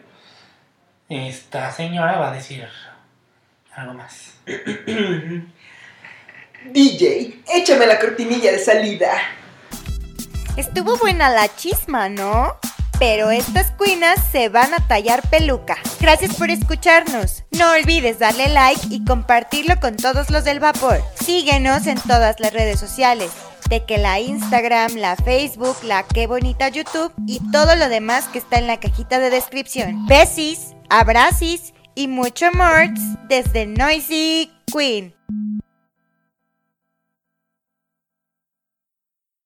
[1.07, 2.67] esta señora va a decir
[3.73, 4.33] algo más.
[6.65, 9.11] DJ, échame la cortinilla de salida.
[10.57, 12.57] Estuvo buena la chisma, ¿no?
[12.99, 15.77] Pero estas cuinas se van a tallar peluca.
[16.01, 17.45] Gracias por escucharnos.
[17.51, 21.01] No olvides darle like y compartirlo con todos los del vapor.
[21.15, 23.31] Síguenos en todas las redes sociales.
[23.69, 28.39] De que la Instagram, la Facebook, la qué bonita YouTube y todo lo demás que
[28.39, 30.07] está en la cajita de descripción.
[30.07, 32.91] Besis, abracis y mucho more
[33.27, 35.18] desde Noisy Queen.